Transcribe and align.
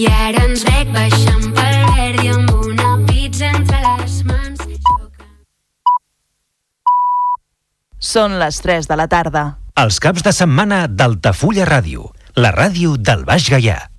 I 0.00 0.06
ara 0.08 0.46
ens 0.46 0.62
veig 0.64 0.88
baixant 0.94 1.50
pel 1.56 1.74
Verdi 1.92 2.30
amb 2.32 2.52
una 2.56 2.94
pizza 3.04 3.50
entre 3.50 3.80
les 3.84 4.14
mans. 4.24 4.62
Són 8.00 8.38
les 8.40 8.62
3 8.64 8.88
de 8.88 8.96
la 8.96 9.10
tarda. 9.12 9.44
Els 9.76 10.00
caps 10.00 10.24
de 10.24 10.32
setmana 10.32 10.86
d'Altafulla 10.88 11.68
Ràdio, 11.68 12.08
la 12.40 12.54
ràdio 12.56 12.96
del 12.96 13.28
Baix 13.28 13.52
Gaià. 13.52 13.89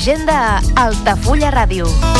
L'agenda 0.00 0.62
Altafulla 0.76 1.50
Ràdio. 1.50 2.19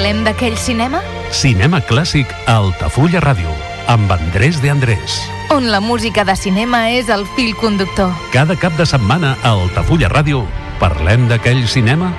Parlem 0.00 0.22
d'aquell 0.24 0.54
cinema 0.56 1.02
Cinema 1.28 1.76
clàssic 1.84 2.30
a 2.48 2.54
Altafulla 2.56 3.20
Ràdio, 3.20 3.50
amb 3.84 4.08
Andrés 4.14 4.56
de 4.62 4.70
Andrés. 4.72 5.18
on 5.52 5.66
la 5.68 5.80
música 5.84 6.24
de 6.24 6.32
cinema 6.40 6.88
és 6.88 7.10
el 7.12 7.26
fil 7.36 7.52
conductor. 7.60 8.08
Cada 8.32 8.56
cap 8.56 8.72
de 8.78 8.86
setmana 8.88 9.34
a 9.42 9.50
Altafulla 9.50 10.08
Ràdio 10.08 10.46
parlem 10.80 11.28
d'aquell 11.28 11.68
cinema 11.68 12.14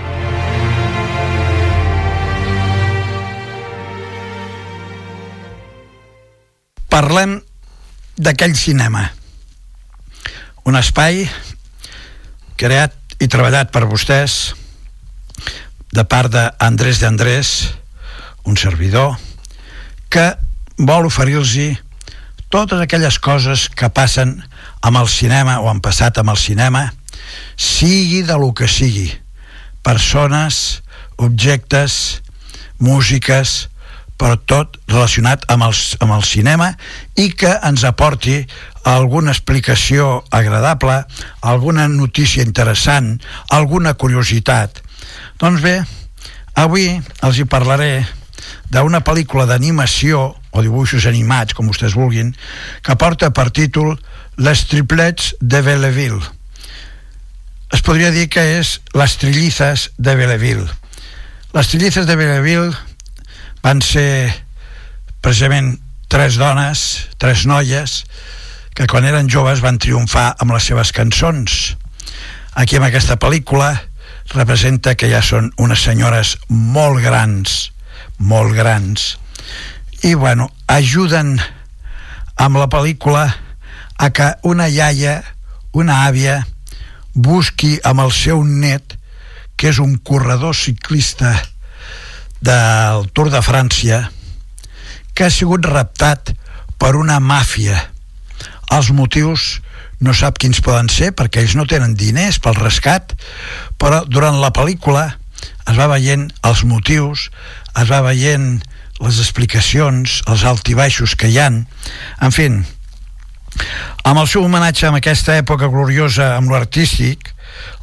Parlem 6.85 7.39
d'aquell 8.13 8.53
cinema. 8.53 9.07
Un 10.69 10.77
espai 10.77 11.25
creat 12.61 12.93
i 13.17 13.25
treballat 13.25 13.73
per 13.73 13.87
vostès 13.89 14.53
de 15.92 16.03
part 16.08 16.31
d'Andrés 16.31 17.02
d'Andrés, 17.02 17.75
un 18.45 18.58
servidor, 18.58 19.17
que 20.09 20.33
vol 20.78 21.06
oferir-los 21.06 21.58
totes 22.52 22.81
aquelles 22.83 23.17
coses 23.20 23.70
que 23.70 23.89
passen 23.89 24.36
amb 24.83 25.00
el 25.00 25.08
cinema 25.08 25.59
o 25.61 25.70
han 25.72 25.80
passat 25.80 26.17
amb 26.20 26.33
el 26.33 26.39
cinema, 26.39 26.89
sigui 27.56 28.23
de 28.28 28.38
lo 28.39 28.52
que 28.53 28.67
sigui, 28.67 29.08
persones, 29.83 30.81
objectes, 31.17 32.22
músiques, 32.80 33.70
però 34.22 34.36
tot 34.45 34.78
relacionat 34.86 35.48
amb 35.50 35.66
el, 35.66 35.73
amb 36.04 36.14
el 36.14 36.23
cinema 36.27 36.67
i 37.17 37.32
que 37.33 37.55
ens 37.65 37.86
aporti 37.88 38.44
alguna 38.86 39.33
explicació 39.33 40.21
agradable, 40.30 40.99
alguna 41.42 41.88
notícia 41.89 42.45
interessant, 42.45 43.15
alguna 43.49 43.95
curiositat. 43.95 44.83
Doncs 45.41 45.63
bé, 45.65 45.79
avui 46.53 46.99
els 47.25 47.37
hi 47.41 47.47
parlaré 47.49 48.03
d'una 48.69 48.99
pel·lícula 49.02 49.47
d'animació 49.49 50.35
o 50.53 50.61
dibuixos 50.61 51.07
animats, 51.09 51.55
com 51.57 51.65
vostès 51.65 51.95
vulguin, 51.97 52.29
que 52.85 52.93
porta 52.93 53.31
per 53.33 53.49
títol 53.49 53.95
Les 54.37 54.61
triplets 54.69 55.33
de 55.41 55.63
Belleville. 55.65 56.21
Es 57.73 57.81
podria 57.81 58.11
dir 58.13 58.27
que 58.29 58.43
és 58.59 58.77
Les 58.93 59.17
trillizes 59.17 59.89
de 59.97 60.15
Belleville. 60.19 60.69
Les 61.58 61.73
trillizes 61.73 62.05
de 62.05 62.15
Belleville 62.21 62.77
van 63.65 63.81
ser 63.81 64.29
precisament 65.25 65.73
tres 66.08 66.37
dones, 66.37 67.08
tres 67.17 67.47
noies, 67.49 68.03
que 68.77 68.85
quan 68.85 69.09
eren 69.09 69.29
joves 69.29 69.65
van 69.65 69.81
triomfar 69.81 70.35
amb 70.37 70.53
les 70.53 70.69
seves 70.69 70.93
cançons. 70.93 71.77
Aquí 72.53 72.77
en 72.77 72.85
aquesta 72.85 73.17
pel·lícula 73.17 73.73
representa 74.36 74.95
que 74.95 75.09
ja 75.11 75.21
són 75.25 75.52
unes 75.59 75.83
senyores 75.83 76.37
molt 76.49 77.02
grans, 77.03 77.71
molt 78.17 78.55
grans, 78.55 79.15
i 80.03 80.14
bueno, 80.15 80.49
ajuden 80.67 81.36
amb 82.41 82.58
la 82.58 82.70
pel·lícula 82.71 83.27
a 84.02 84.09
que 84.09 84.31
una 84.49 84.67
iaia, 84.71 85.21
una 85.77 86.02
àvia, 86.08 86.41
busqui 87.14 87.77
amb 87.86 88.02
el 88.02 88.11
seu 88.15 88.43
net, 88.43 88.97
que 89.55 89.70
és 89.70 89.80
un 89.83 89.97
corredor 89.97 90.55
ciclista 90.58 91.36
del 92.41 93.09
Tour 93.14 93.30
de 93.30 93.43
França, 93.45 94.08
que 95.14 95.27
ha 95.27 95.33
sigut 95.33 95.67
raptat 95.70 96.33
per 96.81 96.95
una 96.97 97.20
màfia. 97.21 97.77
Els 98.73 98.89
motius 98.95 99.59
no 100.02 100.15
sap 100.17 100.39
quins 100.41 100.64
poden 100.65 100.89
ser 100.89 101.11
perquè 101.14 101.43
ells 101.43 101.53
no 101.59 101.67
tenen 101.70 101.93
diners 101.93 102.39
pel 102.41 102.58
rescat, 102.58 103.14
però 103.81 104.03
durant 104.05 104.37
la 104.42 104.52
pel·lícula 104.53 105.08
es 105.69 105.77
va 105.77 105.87
veient 105.89 106.27
els 106.45 106.61
motius, 106.69 107.30
es 107.80 107.89
va 107.89 108.03
veient 108.05 108.61
les 109.02 109.17
explicacions, 109.23 110.19
els 110.30 110.43
altibaixos 110.45 111.15
que 111.17 111.31
hi 111.31 111.39
han. 111.42 111.64
En 112.21 112.33
fi, 112.36 112.47
amb 114.05 114.21
el 114.21 114.27
seu 114.30 114.45
homenatge 114.45 114.87
a 114.87 114.93
aquesta 114.99 115.39
època 115.41 115.71
gloriosa 115.73 116.36
amb 116.37 116.53
l'artístic, 116.53 117.33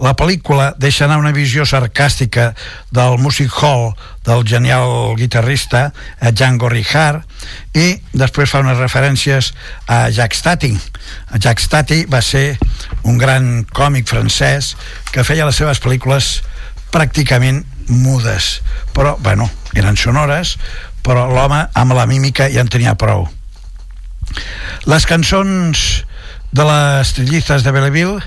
la 0.03 0.15
pel·lícula 0.19 0.73
deixa 0.79 1.07
anar 1.07 1.19
una 1.21 1.33
visió 1.35 1.67
sarcàstica 1.69 2.53
del 2.95 3.19
music 3.19 3.53
hall 3.63 3.93
del 4.27 4.45
genial 4.47 5.15
guitarrista 5.17 5.89
eh, 6.21 6.33
Django 6.33 6.69
Reinhardt 6.69 7.25
i 7.79 7.95
després 8.13 8.53
fa 8.53 8.63
unes 8.65 8.79
referències 8.81 9.53
a 9.87 10.09
Jacques 10.15 10.43
Tati. 10.45 10.75
Jacques 11.39 11.69
Tati 11.73 12.05
va 12.11 12.21
ser 12.23 12.59
un 13.05 13.19
gran 13.19 13.65
còmic 13.73 14.09
francès 14.11 14.75
que 15.13 15.25
feia 15.25 15.49
les 15.49 15.57
seves 15.57 15.81
pel·lícules 15.83 16.39
pràcticament 16.93 17.65
mudes, 17.89 18.61
però, 18.93 19.17
bueno, 19.21 19.49
eren 19.77 19.97
sonores, 19.97 20.57
però 21.05 21.27
l'home 21.31 21.63
amb 21.73 21.97
la 21.97 22.07
mímica 22.09 22.49
ja 22.53 22.65
en 22.65 22.73
tenia 22.73 22.97
prou. 23.01 23.27
Les 24.89 25.07
cançons 25.09 25.85
de 26.53 26.65
les 26.65 27.13
trillizes 27.17 27.65
de 27.65 27.73
Belleville 27.73 28.21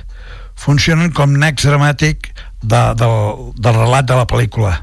funcionen 0.61 1.11
com 1.15 1.33
nex 1.33 1.65
dramàtic 1.65 2.31
de, 2.61 2.81
del, 2.99 3.53
del 3.57 3.77
relat 3.79 4.07
de 4.09 4.17
la 4.19 4.27
pel·lícula. 4.29 4.75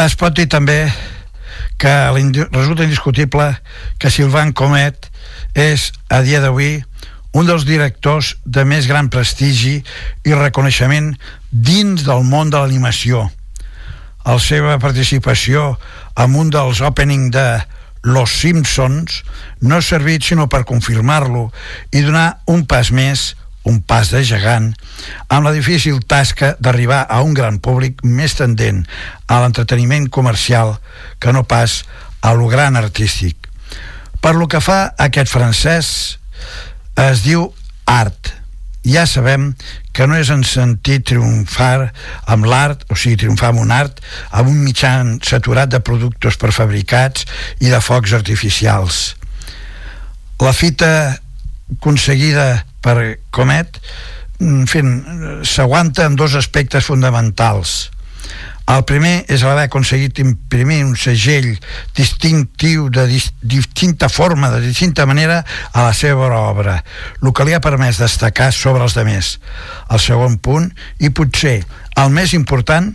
Es 0.00 0.16
pot 0.16 0.32
dir 0.36 0.48
també 0.48 0.86
que 1.80 1.92
resulta 2.12 2.84
indiscutible 2.84 3.50
que 4.00 4.12
Sylvain 4.12 4.52
Comet 4.56 5.10
és, 5.56 5.90
a 6.08 6.20
dia 6.24 6.40
d'avui, 6.40 6.78
un 7.36 7.46
dels 7.46 7.64
directors 7.66 8.34
de 8.44 8.64
més 8.66 8.88
gran 8.90 9.10
prestigi 9.12 9.78
i 10.26 10.34
reconeixement 10.34 11.12
dins 11.50 12.04
del 12.06 12.24
món 12.26 12.50
de 12.50 12.58
l'animació. 12.58 13.28
La 14.24 14.38
seva 14.42 14.78
participació 14.78 15.74
en 16.20 16.34
un 16.36 16.50
dels 16.52 16.80
opening 16.84 17.30
de 17.34 17.46
Los 18.02 18.32
Simpsons 18.40 19.22
no 19.60 19.76
ha 19.76 19.84
servit 19.84 20.24
sinó 20.24 20.48
per 20.48 20.64
confirmar-lo 20.68 21.50
i 21.92 22.02
donar 22.04 22.40
un 22.48 22.64
pas 22.68 22.90
més 22.92 23.34
un 23.64 23.80
pas 23.84 24.08
de 24.10 24.22
gegant, 24.24 24.70
amb 25.28 25.44
la 25.44 25.52
difícil 25.52 26.00
tasca 26.08 26.54
d'arribar 26.60 27.04
a 27.08 27.20
un 27.22 27.34
gran 27.36 27.58
públic 27.60 28.00
més 28.04 28.34
tendent 28.38 28.84
a 29.28 29.40
l'entreteniment 29.42 30.08
comercial 30.08 30.78
que 31.20 31.32
no 31.32 31.44
pas 31.44 31.82
a 32.20 32.32
lo 32.34 32.48
gran 32.48 32.76
artístic. 32.76 33.36
Per 34.20 34.34
lo 34.36 34.48
que 34.48 34.60
fa 34.60 34.92
aquest 35.00 35.32
francès, 35.32 36.18
es 36.96 37.24
diu 37.24 37.48
art. 37.88 38.34
Ja 38.84 39.04
sabem 39.04 39.50
que 39.92 40.06
no 40.08 40.16
és 40.16 40.30
en 40.32 40.42
sentit 40.46 41.04
triomfar 41.10 41.90
amb 42.32 42.48
l'art, 42.48 42.86
o 42.88 42.96
sigui, 42.96 43.18
triomfar 43.20 43.50
amb 43.52 43.60
un 43.64 43.72
art, 43.74 44.00
amb 44.30 44.48
un 44.52 44.60
mitjan 44.64 45.18
saturat 45.24 45.68
de 45.72 45.82
productes 45.84 46.38
prefabricats 46.40 47.26
i 47.60 47.68
de 47.68 47.80
focs 47.84 48.14
artificials. 48.16 49.00
La 50.40 50.54
fita 50.56 51.20
aconseguida 51.76 52.64
per 52.84 53.20
Comet 53.30 53.80
en 54.40 54.66
fi, 54.70 54.80
s'aguanta 55.44 56.06
en 56.08 56.16
dos 56.16 56.34
aspectes 56.38 56.86
fonamentals 56.88 57.90
El 58.70 58.84
primer 58.86 59.24
és 59.32 59.42
l'haver 59.42 59.64
aconseguit 59.66 60.20
imprimir 60.22 60.84
un 60.86 60.92
segell 60.98 61.48
distintiu 61.96 62.86
de 62.94 63.06
dis 63.10 63.26
distinta 63.42 64.08
forma, 64.12 64.50
de 64.52 64.60
distinta 64.62 65.06
manera 65.10 65.40
a 65.72 65.88
la 65.88 65.94
seva 65.96 66.28
obra, 66.38 66.76
el 67.18 67.32
que 67.34 67.46
li 67.48 67.56
ha 67.56 67.62
permès 67.64 67.98
destacar 67.98 68.52
sobre 68.54 68.86
els 68.86 68.94
demés. 68.94 69.38
El 69.90 69.98
segon 69.98 70.38
punt, 70.38 70.70
i 71.02 71.10
potser 71.10 71.64
el 71.98 72.14
més 72.14 72.36
important, 72.38 72.92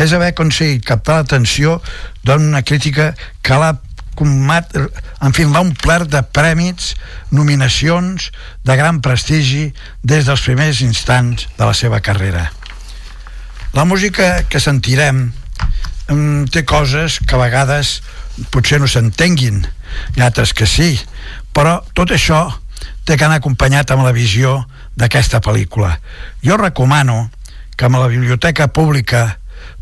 és 0.00 0.14
haver 0.16 0.32
aconseguit 0.32 0.86
captar 0.86 1.20
l'atenció 1.20 1.76
d'una 2.24 2.64
crítica 2.64 3.12
que 3.42 3.60
l'ha 3.60 3.74
comat, 4.18 4.74
en 4.74 5.34
fi, 5.36 5.46
l'ha 5.46 5.62
omplert 5.62 6.10
de 6.10 6.22
prèmits, 6.34 6.94
nominacions 7.30 8.30
de 8.66 8.76
gran 8.78 9.00
prestigi 9.04 9.68
des 10.02 10.26
dels 10.26 10.42
primers 10.44 10.82
instants 10.84 11.46
de 11.56 11.64
la 11.64 11.74
seva 11.76 12.02
carrera. 12.04 12.48
La 13.76 13.84
música 13.84 14.42
que 14.48 14.60
sentirem 14.60 15.28
um, 16.10 16.46
té 16.50 16.64
coses 16.66 17.20
que 17.22 17.36
a 17.36 17.42
vegades 17.42 17.98
potser 18.54 18.80
no 18.82 18.88
s'entenguin, 18.90 19.62
i 20.16 20.22
altres 20.24 20.54
que 20.54 20.66
sí, 20.66 20.94
però 21.54 21.78
tot 21.94 22.12
això 22.14 22.42
té 23.06 23.16
que 23.16 23.26
anar 23.26 23.40
acompanyat 23.40 23.90
amb 23.94 24.06
la 24.06 24.14
visió 24.16 24.60
d'aquesta 24.98 25.40
pel·lícula. 25.44 25.94
Jo 26.44 26.58
recomano 26.60 27.28
que 27.76 27.86
amb 27.86 28.00
la 28.00 28.10
biblioteca 28.10 28.68
pública 28.74 29.38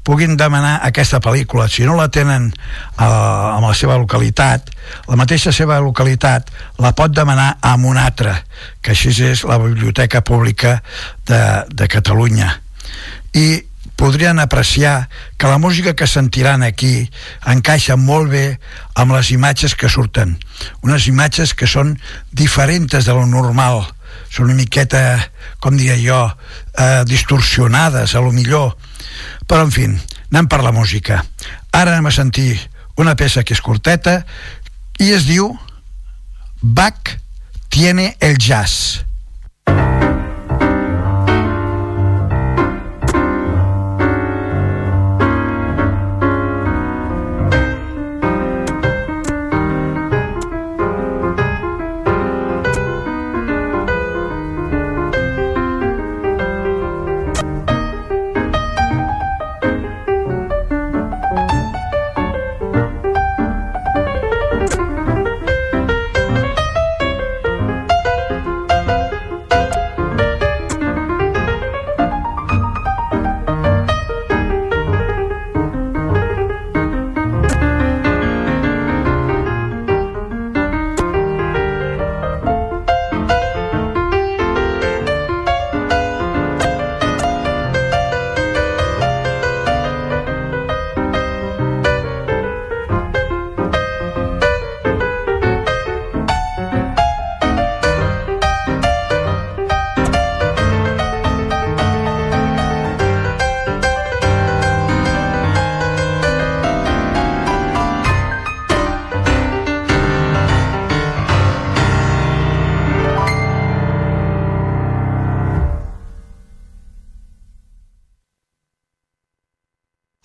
puguin 0.07 0.37
demanar 0.39 0.79
aquesta 0.87 1.19
pel·lícula 1.23 1.67
si 1.73 1.85
no 1.87 1.97
la 1.99 2.09
tenen 2.15 2.53
a, 2.97 3.07
a 3.57 3.61
la 3.63 3.75
seva 3.75 3.99
localitat 3.99 4.71
la 5.11 5.19
mateixa 5.19 5.53
seva 5.55 5.81
localitat 5.83 6.53
la 6.83 6.95
pot 6.95 7.15
demanar 7.15 7.57
a 7.61 7.75
una 7.75 8.07
altra 8.07 8.39
que 8.81 8.95
així 8.95 9.11
és 9.27 9.43
la 9.45 9.59
biblioteca 9.59 10.23
pública 10.23 10.79
de, 11.27 11.43
de 11.75 11.89
Catalunya 11.91 12.53
i 13.35 13.49
podrien 13.97 14.39
apreciar 14.39 15.09
que 15.37 15.49
la 15.49 15.59
música 15.59 15.97
que 15.97 16.07
sentiran 16.07 16.63
aquí 16.63 17.09
encaixa 17.49 17.97
molt 17.97 18.31
bé 18.31 18.45
amb 18.95 19.17
les 19.17 19.33
imatges 19.33 19.75
que 19.75 19.89
surten. 19.89 20.37
Unes 20.85 21.09
imatges 21.09 21.57
que 21.57 21.67
són 21.67 21.97
diferents 22.31 22.93
de 22.93 23.13
lo 23.17 23.25
normal, 23.27 23.87
són 24.29 24.53
una 24.53 24.59
miqueta, 24.61 25.01
com 25.61 25.77
diria 25.81 25.97
jo, 25.97 26.21
eh, 26.77 27.05
distorsionades, 27.09 28.15
a 28.15 28.21
lo 28.21 28.33
millor. 28.37 28.77
Però, 29.47 29.63
en 29.67 29.73
fi, 29.75 29.87
anem 30.31 30.49
per 30.51 30.63
la 30.65 30.75
música. 30.75 31.23
Ara 31.73 31.95
anem 31.95 32.11
a 32.11 32.15
sentir 32.15 32.51
una 32.97 33.15
peça 33.17 33.45
que 33.45 33.55
és 33.55 33.63
corteta 33.63 34.23
i 35.03 35.13
es 35.13 35.27
diu 35.29 35.53
Bach 36.63 37.19
tiene 37.69 38.17
el 38.21 38.39
jazz. 38.39 39.05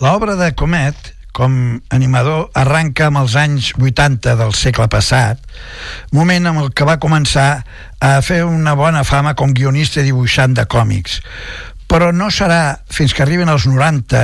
L'obra 0.01 0.33
de 0.33 0.47
Comet, 0.57 0.97
com 1.29 1.53
animador, 1.93 2.47
arranca 2.57 3.05
amb 3.11 3.19
els 3.19 3.35
anys 3.37 3.67
80 3.77 4.33
del 4.39 4.55
segle 4.57 4.87
passat, 4.89 5.43
moment 6.17 6.49
amb 6.49 6.63
el 6.63 6.71
que 6.73 6.87
va 6.89 6.95
començar 7.03 7.49
a 8.01 8.09
fer 8.25 8.39
una 8.41 8.73
bona 8.79 9.03
fama 9.05 9.35
com 9.37 9.53
guionista 9.53 10.01
i 10.01 10.07
dibuixant 10.07 10.55
de 10.57 10.65
còmics. 10.65 11.19
Però 11.85 12.09
no 12.17 12.31
serà 12.33 12.79
fins 12.89 13.13
que 13.13 13.21
arriben 13.21 13.51
els 13.53 13.67
90 13.69 14.23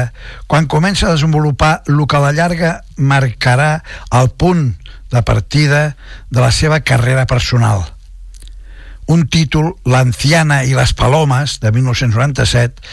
quan 0.50 0.66
comença 0.66 1.06
a 1.06 1.14
desenvolupar 1.14 1.84
el 1.86 2.02
que 2.10 2.18
a 2.18 2.24
la 2.26 2.32
llarga 2.34 2.72
marcarà 2.98 3.84
el 4.18 4.32
punt 4.34 4.72
de 5.14 5.22
partida 5.22 5.84
de 6.32 6.42
la 6.42 6.50
seva 6.50 6.82
carrera 6.82 7.28
personal– 7.30 7.86
un 9.08 9.26
títol, 9.32 9.72
L'anciana 9.88 10.62
i 10.68 10.76
les 10.76 10.94
palomes, 10.94 11.58
de 11.64 11.72
1997, 11.72 12.84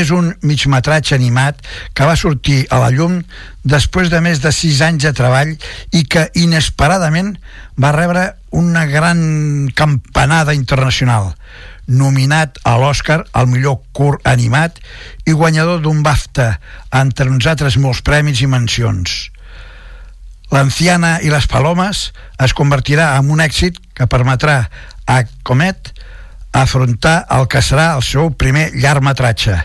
és 0.00 0.10
un 0.14 0.32
migmetratge 0.42 1.16
animat 1.16 1.60
que 1.94 2.08
va 2.08 2.16
sortir 2.16 2.64
a 2.72 2.80
la 2.82 2.90
llum 2.94 3.20
després 3.68 4.08
de 4.12 4.20
més 4.24 4.40
de 4.40 4.52
sis 4.54 4.80
anys 4.84 5.04
de 5.04 5.14
treball 5.16 5.54
i 5.92 6.04
que 6.08 6.28
inesperadament 6.40 7.34
va 7.76 7.92
rebre 7.96 8.30
una 8.56 8.86
gran 8.88 9.68
campanada 9.76 10.56
internacional 10.56 11.34
nominat 11.88 12.60
a 12.68 12.76
l'Oscar 12.76 13.22
al 13.32 13.48
millor 13.48 13.80
curt 13.96 14.26
animat 14.28 14.76
i 15.26 15.32
guanyador 15.32 15.80
d'un 15.80 16.04
BAFTA, 16.04 16.58
entre 16.92 17.32
uns 17.32 17.48
altres 17.48 17.80
molts 17.80 18.04
premis 18.04 18.44
i 18.44 18.46
mencions. 18.46 19.32
L'anciana 20.52 21.18
i 21.24 21.32
les 21.32 21.48
palomes 21.48 22.10
es 22.44 22.54
convertirà 22.56 23.10
en 23.18 23.32
un 23.32 23.40
èxit 23.44 23.80
que 23.96 24.06
permetrà 24.08 24.68
a 25.08 25.24
Comet 25.42 25.90
afrontar 26.52 27.24
el 27.32 27.48
que 27.48 27.62
serà 27.64 27.94
el 27.96 28.04
seu 28.04 28.30
primer 28.36 28.68
llargmetratge, 28.76 29.56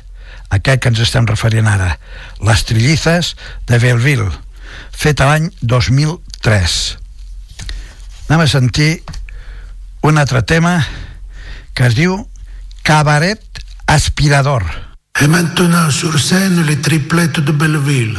aquest 0.56 0.82
que 0.82 0.92
ens 0.94 1.04
estem 1.04 1.28
referint 1.28 1.68
ara, 1.68 1.98
Les 2.40 2.64
Trillizes 2.68 3.34
de 3.68 3.80
Belleville, 3.82 4.32
fet 4.92 5.22
a 5.22 5.30
l'any 5.30 5.50
2003. 5.62 6.78
Anem 8.30 8.46
a 8.46 8.50
sentir 8.50 8.92
un 10.04 10.18
altre 10.18 10.44
tema 10.48 10.78
que 11.74 11.90
es 11.90 11.98
diu 11.98 12.18
Cabaret 12.84 13.44
Aspirador. 13.88 14.64
Et 15.22 15.28
maintenant 15.28 15.92
sur 15.92 16.18
scène 16.20 16.64
les 16.66 16.80
triplettes 16.82 17.40
de 17.40 17.52
Belleville. 17.52 18.18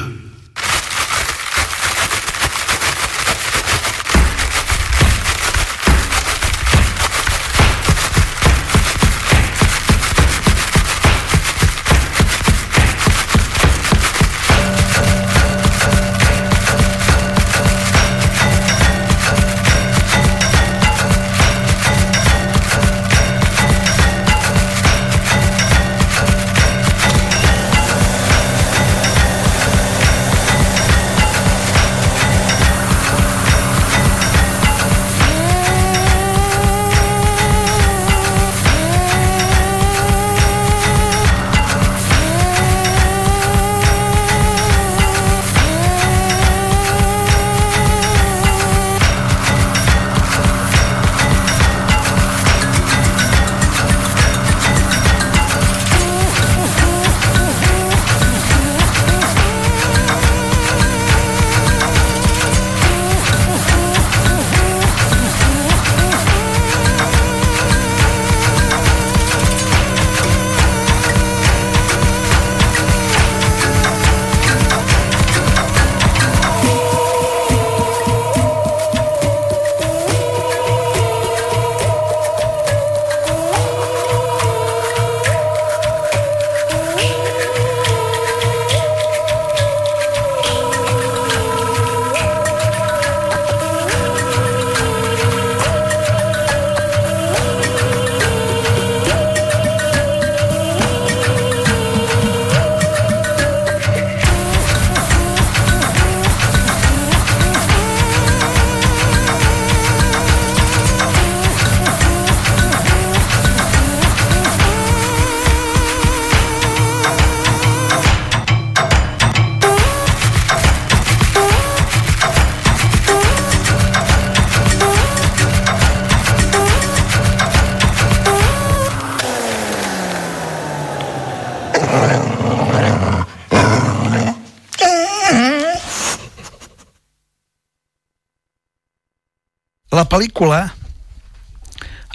Pel·lícula 140.14 140.68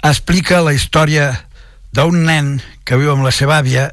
explica 0.08 0.62
la 0.64 0.72
història 0.72 1.26
d'un 1.92 2.22
nen 2.24 2.54
que 2.88 2.96
viu 2.96 3.10
amb 3.12 3.26
la 3.26 3.32
seva 3.34 3.58
àvia 3.60 3.90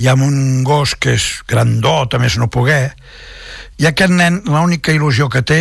i 0.00 0.08
amb 0.08 0.24
un 0.24 0.62
gos 0.64 0.94
que 0.96 1.18
és 1.18 1.26
grandot, 1.50 2.14
a 2.16 2.20
més 2.22 2.38
no 2.40 2.48
poguer, 2.48 2.94
i 3.76 3.84
aquest 3.90 4.14
nen 4.16 4.38
l'única 4.48 4.94
il·lusió 4.96 5.28
que 5.28 5.42
té 5.44 5.60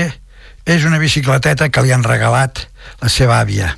és 0.63 0.86
una 0.88 1.01
bicicleteta 1.01 1.67
que 1.67 1.83
li 1.83 1.91
han 1.91 2.05
regalat 2.07 2.62
la 3.01 3.10
seva 3.12 3.41
àvia. 3.41 3.74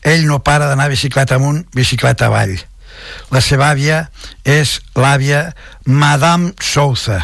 Ell 0.00 0.24
no 0.30 0.38
para 0.40 0.70
d'anar 0.70 0.88
bicicleta 0.88 1.36
amunt, 1.36 1.66
bicicleta 1.76 2.30
avall. 2.30 2.54
La 3.34 3.42
seva 3.44 3.68
àvia 3.68 4.06
és 4.48 4.78
l'àvia 4.96 5.50
Madame 5.84 6.54
Souza. 6.62 7.20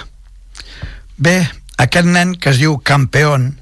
Bé, 1.17 1.39
aquest 1.79 2.11
nen 2.11 2.37
que 2.37 2.53
es 2.53 2.61
diu 2.61 2.77
Campeón 2.85 3.55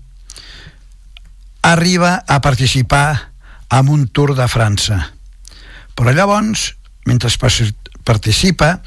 arriba 1.67 2.23
a 2.29 2.41
participar 2.41 3.33
en 3.71 3.89
un 3.89 4.07
Tour 4.07 4.37
de 4.39 4.47
França. 4.47 5.01
Però 5.99 6.13
llavors, 6.15 6.77
mentre 7.09 7.31
participa, 8.07 8.79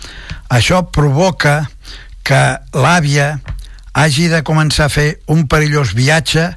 això 0.48 0.86
provoca 0.88 1.68
que 2.24 2.40
l'àvia 2.72 3.42
hagi 3.92 4.30
de 4.32 4.44
començar 4.48 4.88
a 4.88 4.94
fer 4.94 5.10
un 5.28 5.44
perillós 5.52 5.92
viatge 5.98 6.54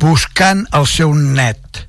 buscant 0.00 0.64
el 0.72 0.88
seu 0.88 1.12
net 1.12 1.84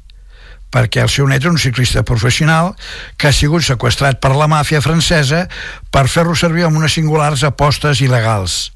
perquè 0.73 1.03
el 1.05 1.11
seu 1.13 1.27
net 1.29 1.45
és 1.45 1.51
un 1.53 1.61
ciclista 1.61 2.01
professional 2.03 2.73
que 3.15 3.29
ha 3.29 3.35
sigut 3.35 3.63
sequestrat 3.63 4.17
per 4.19 4.33
la 4.33 4.49
màfia 4.49 4.81
francesa 4.81 5.45
per 5.93 6.09
fer-lo 6.09 6.33
servir 6.35 6.65
amb 6.65 6.81
unes 6.81 6.97
singulars 6.97 7.45
apostes 7.45 8.01
il·legals. 8.01 8.72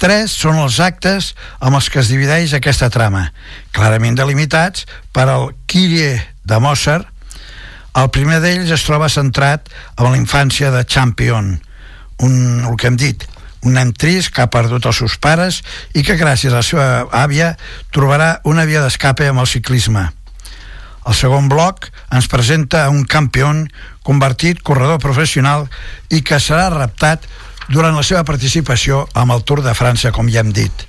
Tres 0.00 0.32
són 0.32 0.56
els 0.56 0.78
actes 0.80 1.34
amb 1.60 1.76
els 1.76 1.90
que 1.92 2.00
es 2.00 2.08
divideix 2.08 2.54
aquesta 2.56 2.88
trama, 2.88 3.26
clarament 3.76 4.16
delimitats 4.16 4.86
per 5.12 5.26
al 5.28 5.50
Kyrie 5.68 6.14
de 6.48 6.60
Mozart. 6.64 7.04
El 8.00 8.08
primer 8.14 8.38
d'ells 8.40 8.70
es 8.72 8.86
troba 8.86 9.10
centrat 9.12 9.68
en 9.98 10.08
la 10.08 10.16
infància 10.16 10.70
de 10.72 10.86
Champion, 10.88 11.58
un, 12.24 12.34
el 12.64 12.78
que 12.80 12.88
hem 12.88 12.96
dit, 12.96 13.26
un 13.60 13.76
nen 13.76 13.92
trist 13.92 14.32
que 14.32 14.46
ha 14.46 14.48
perdut 14.48 14.88
els 14.88 15.02
seus 15.02 15.18
pares 15.20 15.60
i 15.92 16.00
que 16.06 16.16
gràcies 16.16 16.54
a 16.54 16.62
la 16.62 16.64
seva 16.64 16.86
àvia 17.12 17.50
trobarà 17.92 18.38
una 18.48 18.64
via 18.64 18.80
d'escape 18.80 19.28
amb 19.28 19.44
el 19.44 19.50
ciclisme. 19.52 20.06
El 21.04 21.16
segon 21.16 21.48
bloc 21.52 21.90
ens 22.12 22.28
presenta 22.28 22.86
un 22.88 23.04
campió 23.04 23.52
convertit 24.06 24.64
corredor 24.64 25.00
professional 25.02 25.68
i 26.08 26.22
que 26.24 26.40
serà 26.40 26.70
raptat 26.72 27.28
durant 27.70 27.94
la 27.94 28.04
seva 28.06 28.24
participació 28.26 29.04
amb 29.14 29.32
el 29.34 29.44
Tour 29.46 29.62
de 29.62 29.74
França, 29.78 30.10
com 30.12 30.28
ja 30.28 30.42
hem 30.42 30.50
dit. 30.54 30.86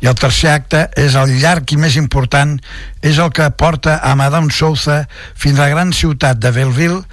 I 0.00 0.08
el 0.08 0.16
tercer 0.16 0.50
acte 0.54 0.86
és 0.98 1.14
el 1.18 1.36
llarg 1.42 1.70
i 1.74 1.78
més 1.78 1.96
important, 2.00 2.56
és 3.04 3.20
el 3.20 3.30
que 3.36 3.50
porta 3.52 3.98
a 4.02 4.14
Madame 4.16 4.50
Souza 4.50 5.04
fins 5.34 5.58
a 5.58 5.68
la 5.68 5.74
gran 5.74 5.92
ciutat 5.92 6.40
de 6.40 6.52
Belleville, 6.56 7.04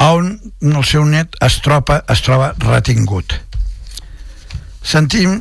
on 0.00 0.32
el 0.64 0.84
seu 0.88 1.04
net 1.04 1.36
es 1.44 1.60
troba, 1.60 2.00
es 2.08 2.24
troba 2.24 2.54
retingut. 2.64 3.36
Sentim 4.80 5.36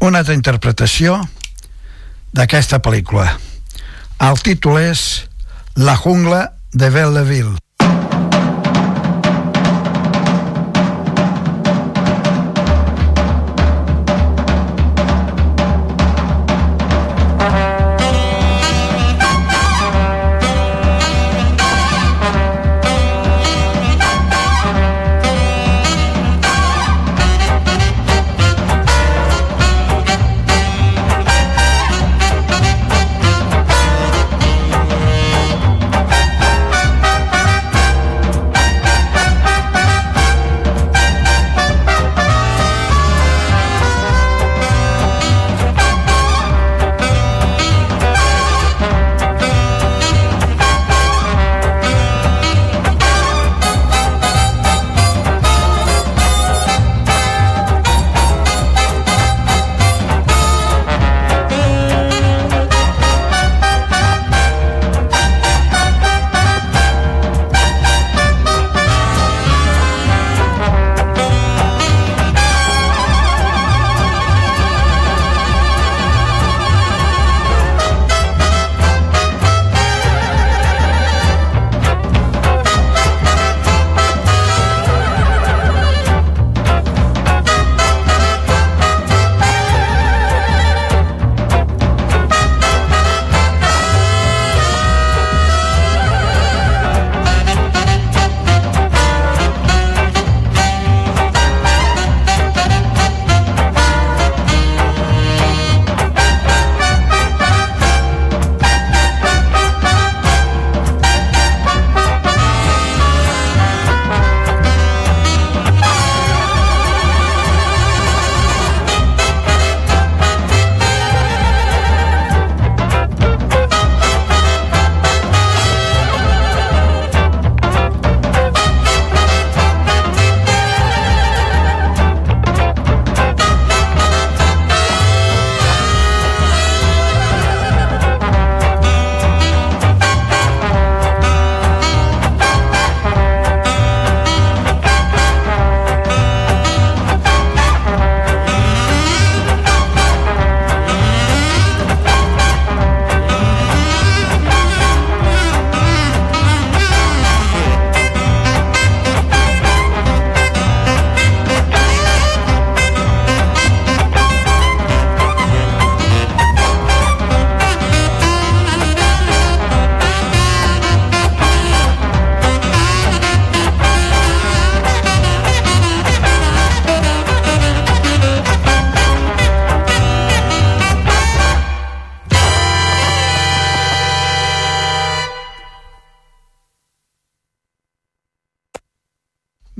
una 0.00 0.22
altra 0.22 0.34
interpretació 0.34 1.20
d'aquesta 2.32 2.80
pel·lícula. 2.80 3.28
El 4.24 4.40
títol 4.42 4.80
és 4.80 5.28
La 5.76 5.94
jungla 6.00 6.54
de 6.72 6.88
Belleville. 6.90 7.58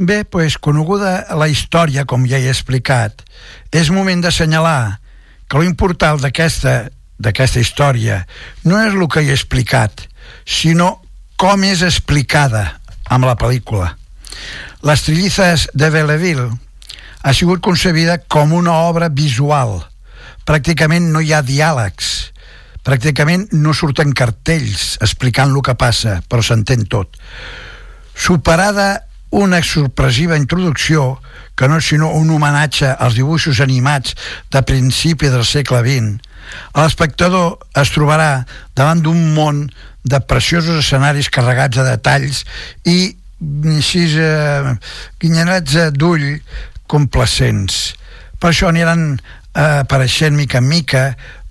Bé, 0.08 0.24
pues, 0.24 0.56
coneguda 0.56 1.26
la 1.36 1.50
història, 1.52 2.06
com 2.08 2.22
ja 2.24 2.38
he 2.40 2.48
explicat, 2.48 3.20
és 3.76 3.90
moment 3.92 4.22
d'assenyalar 4.24 5.00
que 5.44 5.60
l'important 5.60 6.16
d'aquesta 6.22 6.86
d'aquesta 7.18 7.60
història 7.60 8.22
no 8.64 8.78
és 8.80 8.94
el 8.94 9.04
que 9.12 9.20
he 9.26 9.34
explicat, 9.34 10.06
sinó 10.46 11.02
com 11.36 11.64
és 11.66 11.82
explicada 11.84 12.78
amb 13.04 13.26
la 13.28 13.34
pel·lícula. 13.36 13.90
Les 14.86 15.02
trillizes 15.04 15.66
de 15.74 15.90
Belleville 15.92 16.46
ha 17.20 17.34
sigut 17.34 17.60
concebida 17.60 18.16
com 18.32 18.54
una 18.56 18.78
obra 18.88 19.10
visual. 19.10 19.82
Pràcticament 20.48 21.10
no 21.12 21.20
hi 21.20 21.34
ha 21.34 21.42
diàlegs, 21.42 22.30
pràcticament 22.86 23.50
no 23.52 23.76
surten 23.76 24.16
cartells 24.16 24.94
explicant 25.04 25.52
el 25.52 25.60
que 25.66 25.76
passa, 25.76 26.22
però 26.30 26.40
s'entén 26.40 26.86
tot. 26.88 27.18
Superada 28.14 29.07
una 29.30 29.60
sorpresiva 29.62 30.38
introducció 30.38 31.18
que 31.58 31.68
no 31.68 31.78
és 31.80 31.90
sinó 31.90 32.12
un 32.16 32.30
homenatge 32.30 32.90
als 32.94 33.18
dibuixos 33.18 33.60
animats 33.60 34.14
de 34.52 34.62
principi 34.62 35.28
del 35.32 35.44
segle 35.44 35.82
XX, 35.84 36.16
l'espectador 36.78 37.58
es 37.76 37.92
trobarà 37.92 38.46
davant 38.78 39.02
d'un 39.04 39.34
món 39.34 39.66
de 40.08 40.20
preciosos 40.24 40.80
escenaris 40.84 41.28
carregats 41.34 41.76
de 41.76 41.84
detalls 41.84 42.44
i 42.88 42.98
així 43.76 44.06
eh, 44.18 44.74
guinyarats 45.20 45.92
d'ull 45.94 46.38
complacents. 46.90 47.94
Per 48.40 48.50
això 48.50 48.70
aniran 48.70 49.18
eh, 49.18 49.82
apareixent 49.82 50.36
mica 50.38 50.62
en 50.62 50.68
mica 50.70 51.04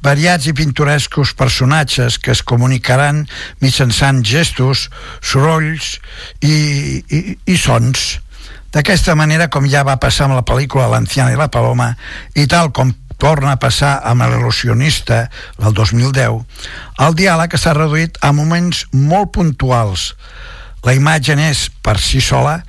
variats 0.03 0.47
i 0.47 0.53
pintorescos 0.53 1.33
personatges 1.37 2.19
que 2.21 2.31
es 2.35 2.43
comunicaran 2.45 3.25
mitjançant 3.63 4.23
gestos, 4.25 4.87
sorolls 5.21 5.97
i, 6.41 7.03
i, 7.07 7.37
i 7.45 7.57
sons. 7.57 8.19
D'aquesta 8.75 9.15
manera, 9.15 9.47
com 9.49 9.65
ja 9.69 9.85
va 9.87 9.97
passar 10.01 10.27
amb 10.27 10.37
la 10.37 10.45
pel·lícula 10.45 10.89
L'Anciana 10.91 11.33
i 11.33 11.39
la 11.39 11.49
Paloma, 11.49 11.93
i 12.35 12.45
tal 12.51 12.73
com 12.75 12.91
torna 13.17 13.55
a 13.55 13.61
passar 13.61 13.95
amb 14.05 14.27
l'il·lusionista 14.27 15.23
del 15.57 15.73
2010, 15.73 16.43
el 17.05 17.17
diàleg 17.17 17.55
s'ha 17.57 17.73
reduït 17.73 18.19
a 18.21 18.33
moments 18.35 18.85
molt 18.93 19.33
puntuals. 19.33 20.11
La 20.85 20.93
imatge 20.93 21.33
és, 21.47 21.67
per 21.81 21.97
si 21.99 22.21
sola, 22.21 22.59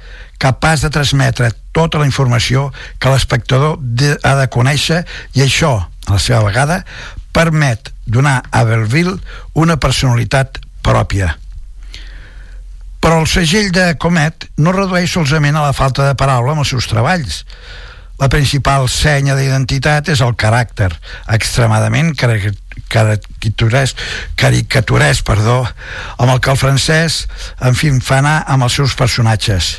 capaç 0.41 0.87
de 0.87 0.91
transmetre 0.95 1.51
tota 1.77 2.01
la 2.01 2.07
informació 2.09 2.71
que 2.99 3.13
l'espectador 3.13 3.77
ha 4.25 4.35
de 4.41 4.49
conèixer 4.55 5.05
i 5.37 5.45
això, 5.45 5.75
a 6.09 6.15
la 6.15 6.23
seva 6.23 6.41
vegada, 6.47 6.81
permet 7.39 7.93
donar 8.05 8.43
a 8.51 8.65
Belleville 8.67 9.15
una 9.55 9.79
personalitat 9.79 10.59
pròpia. 10.83 11.37
Però 12.99 13.21
el 13.23 13.29
segell 13.31 13.71
de 13.71 13.93
Comet 14.03 14.49
no 14.59 14.75
redueix 14.75 15.13
solament 15.15 15.57
a 15.57 15.69
la 15.69 15.77
falta 15.77 16.09
de 16.09 16.17
paraula 16.19 16.57
amb 16.57 16.65
els 16.65 16.73
seus 16.75 16.91
treballs. 16.91 17.45
La 18.19 18.27
principal 18.33 18.89
senya 18.91 19.37
d'identitat 19.39 20.11
és 20.11 20.21
el 20.27 20.35
caràcter 20.35 20.91
extremadament 21.31 22.11
caricaturesc, 22.19 24.01
caricaturesc 24.35 25.23
perdó, 25.29 25.61
amb 26.19 26.33
el 26.35 26.41
que 26.43 26.51
el 26.51 26.59
francès 26.59 27.29
en 27.63 27.79
fi, 27.79 27.93
fa 28.03 28.19
anar 28.19 28.41
amb 28.51 28.67
els 28.67 28.81
seus 28.81 28.99
personatges 28.99 29.77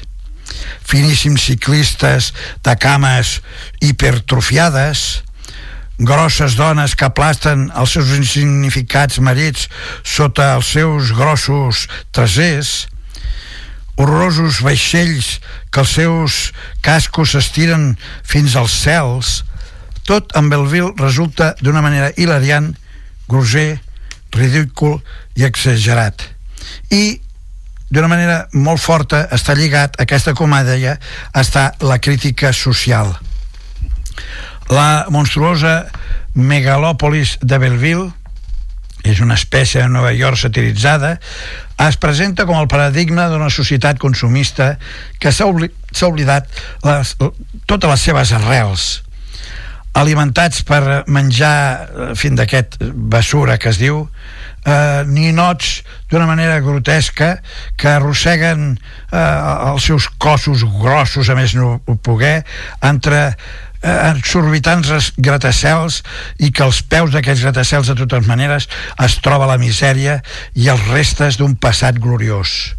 finíssims 0.88 1.44
ciclistes 1.46 2.32
de 2.66 2.76
cames 2.82 3.42
hipertrofiades 3.86 5.24
grosses 6.00 6.56
dones 6.56 6.96
que 6.96 7.06
aplasten 7.06 7.68
els 7.76 7.94
seus 7.96 8.14
insignificats 8.16 9.20
marits 9.20 9.68
sota 10.08 10.54
els 10.56 10.72
seus 10.72 11.12
grossos 11.16 11.88
trasers 12.16 12.88
horrorosos 14.00 14.62
vaixells 14.64 15.38
que 15.70 15.84
els 15.84 15.96
seus 16.00 16.40
cascos 16.86 17.36
s'estiren 17.36 17.92
fins 18.24 18.56
als 18.56 18.78
cels 18.86 19.42
tot 20.08 20.32
en 20.40 20.48
Belleville 20.50 20.96
resulta 20.98 21.52
d'una 21.60 21.84
manera 21.86 22.14
hilariant 22.18 22.72
groser, 23.30 23.78
ridícul 24.34 24.98
i 25.38 25.46
exagerat. 25.46 26.24
I 26.90 27.20
d'una 27.92 28.10
manera 28.10 28.40
molt 28.54 28.82
forta 28.82 29.28
està 29.36 29.54
lligat 29.58 30.00
a 30.00 30.08
aquesta 30.08 30.34
comèdia 30.38 30.96
està 31.38 31.74
la 31.86 32.00
crítica 32.02 32.54
social 32.56 33.14
la 34.70 35.06
monstruosa 35.10 35.90
megalòpolis 36.38 37.38
de 37.42 37.60
Belleville 37.60 38.12
és 39.08 39.22
una 39.24 39.38
espècie 39.40 39.82
de 39.82 39.90
Nova 39.90 40.12
York 40.12 40.38
satiritzada, 40.38 41.16
es 41.80 41.98
presenta 41.98 42.46
com 42.46 42.60
el 42.60 42.68
paradigma 42.68 43.30
d'una 43.32 43.50
societat 43.50 44.00
consumista 44.02 44.74
que 45.20 45.32
s'ha 45.32 45.48
obli 45.48 45.72
oblidat 46.06 46.50
les, 46.84 47.16
totes 47.66 47.90
les 47.90 48.04
seves 48.10 48.34
arrels 48.36 48.90
alimentats 49.98 50.62
per 50.68 51.06
menjar 51.10 52.14
fin 52.20 52.36
d'aquest 52.38 52.78
basura 52.94 53.58
que 53.58 53.72
es 53.72 53.80
diu 53.82 54.04
eh, 54.04 55.02
ninots 55.08 55.80
d'una 56.12 56.28
manera 56.30 56.60
grotesca 56.62 57.40
que 57.80 57.90
arrosseguen 57.96 58.76
eh, 58.76 59.18
els 59.72 59.88
seus 59.90 60.10
cossos 60.22 60.64
grossos 60.78 61.32
a 61.32 61.38
més 61.40 61.56
no 61.58 61.80
poder 62.06 62.44
entre 62.86 63.34
eh, 63.82 64.12
exorbitants 64.14 65.14
gratacels 65.18 66.02
i 66.38 66.52
que 66.52 66.66
als 66.66 66.82
peus 66.82 67.14
d'aquests 67.14 67.44
gratacels 67.48 67.92
de 67.92 67.96
totes 68.02 68.28
maneres 68.28 68.68
es 69.06 69.20
troba 69.24 69.50
la 69.50 69.60
misèria 69.62 70.20
i 70.56 70.70
els 70.72 70.88
restes 70.90 71.40
d'un 71.40 71.56
passat 71.56 72.00
gloriós. 72.00 72.76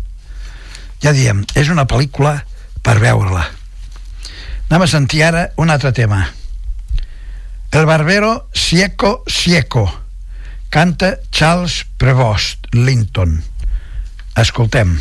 Ja 1.00 1.14
diem, 1.16 1.44
és 1.56 1.70
una 1.72 1.86
pel·lícula 1.88 2.40
per 2.84 2.98
veure-la. 3.00 3.46
Anem 4.70 4.84
a 4.84 4.90
sentir 4.90 5.24
ara 5.26 5.48
un 5.58 5.72
altre 5.72 5.92
tema. 5.96 6.26
El 7.70 7.86
barbero 7.86 8.50
Sieco 8.54 9.22
Sieco 9.30 9.86
canta 10.70 11.16
Charles 11.30 11.84
Prevost 11.98 12.70
Linton. 12.74 13.40
Escoltem 14.38 14.98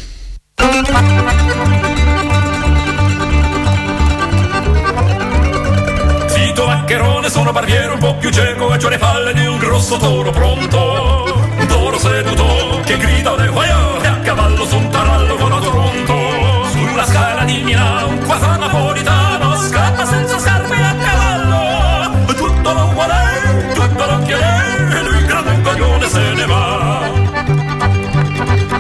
Sono 7.30 7.52
barbiere 7.52 7.94
un 7.94 8.00
po' 8.00 8.16
più 8.16 8.32
cieco 8.32 8.74
e 8.74 8.84
ho 8.84 8.90
le 8.90 8.98
palle 8.98 9.34
di 9.34 9.46
un 9.46 9.58
grosso 9.60 9.98
toro 9.98 10.32
pronto. 10.32 11.48
Un 11.58 11.66
toro 11.68 11.98
seduto 11.98 12.82
che 12.84 12.98
grida 12.98 13.36
de 13.36 13.48
guaio 13.48 14.02
e 14.02 14.08
a 14.08 14.16
cavallo 14.18 14.66
su 14.66 14.76
un 14.76 14.90
tarallo 14.90 15.38
volato 15.38 15.70
pronto 15.70 16.66
sulla 16.72 17.06
scala 17.06 17.44
di 17.46 17.62
Milano 17.62 18.18
quasi 18.26 18.46
napolitano 18.60 19.56
scappa 19.56 20.06
senza 20.06 20.40
scarpe 20.40 20.76
a 20.76 20.96
cavallo. 20.96 22.26
Tutto 22.36 22.74
lo 22.74 22.92
vuole 22.94 23.74
tutto 23.74 24.06
lo 24.06 24.20
chiede 24.24 24.98
e 24.98 25.04
lui 25.04 25.26
grande 25.26 25.62
coglione 25.62 26.08
se 26.08 26.34
ne 26.34 26.46
va. 26.46 27.12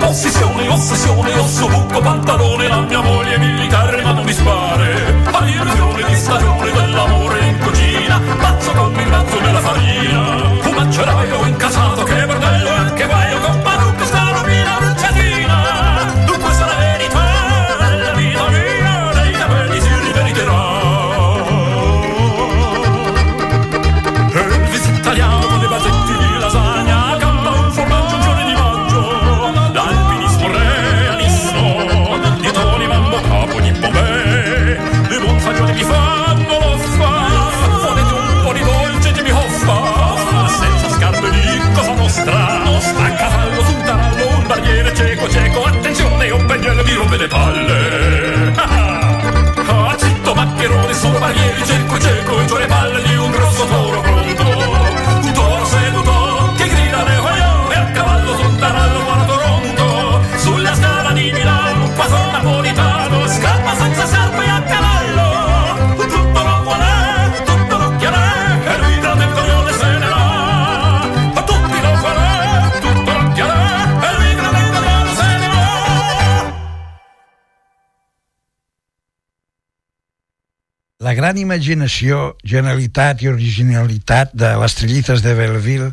Ossessione, 0.01 0.67
ossessione, 0.67 1.33
osso, 1.37 1.67
buco, 1.67 1.99
pantalone 1.99 2.67
La 2.67 2.79
mia 2.81 2.99
moglie 3.01 3.35
è 3.35 3.37
militare 3.37 4.01
ma 4.01 4.11
non 4.11 4.25
mi 4.25 4.33
spare. 4.33 5.15
All'illusione 5.31 6.03
di 6.03 6.15
stagione 6.15 6.58
mi 8.89 9.03
braccio 9.03 9.39
nella 9.39 9.59
farina 9.59 10.48
손바닥에 50.99 51.63
질꿀질꿀 51.63 52.47
조래 52.47 52.67
발라 52.67 52.98
La 81.09 81.15
gran 81.17 81.39
imaginació, 81.41 82.35
genialitat 82.45 83.23
i 83.23 83.31
originalitat 83.31 84.29
de 84.37 84.51
les 84.61 84.75
trillites 84.77 85.23
de 85.25 85.31
Belleville 85.33 85.87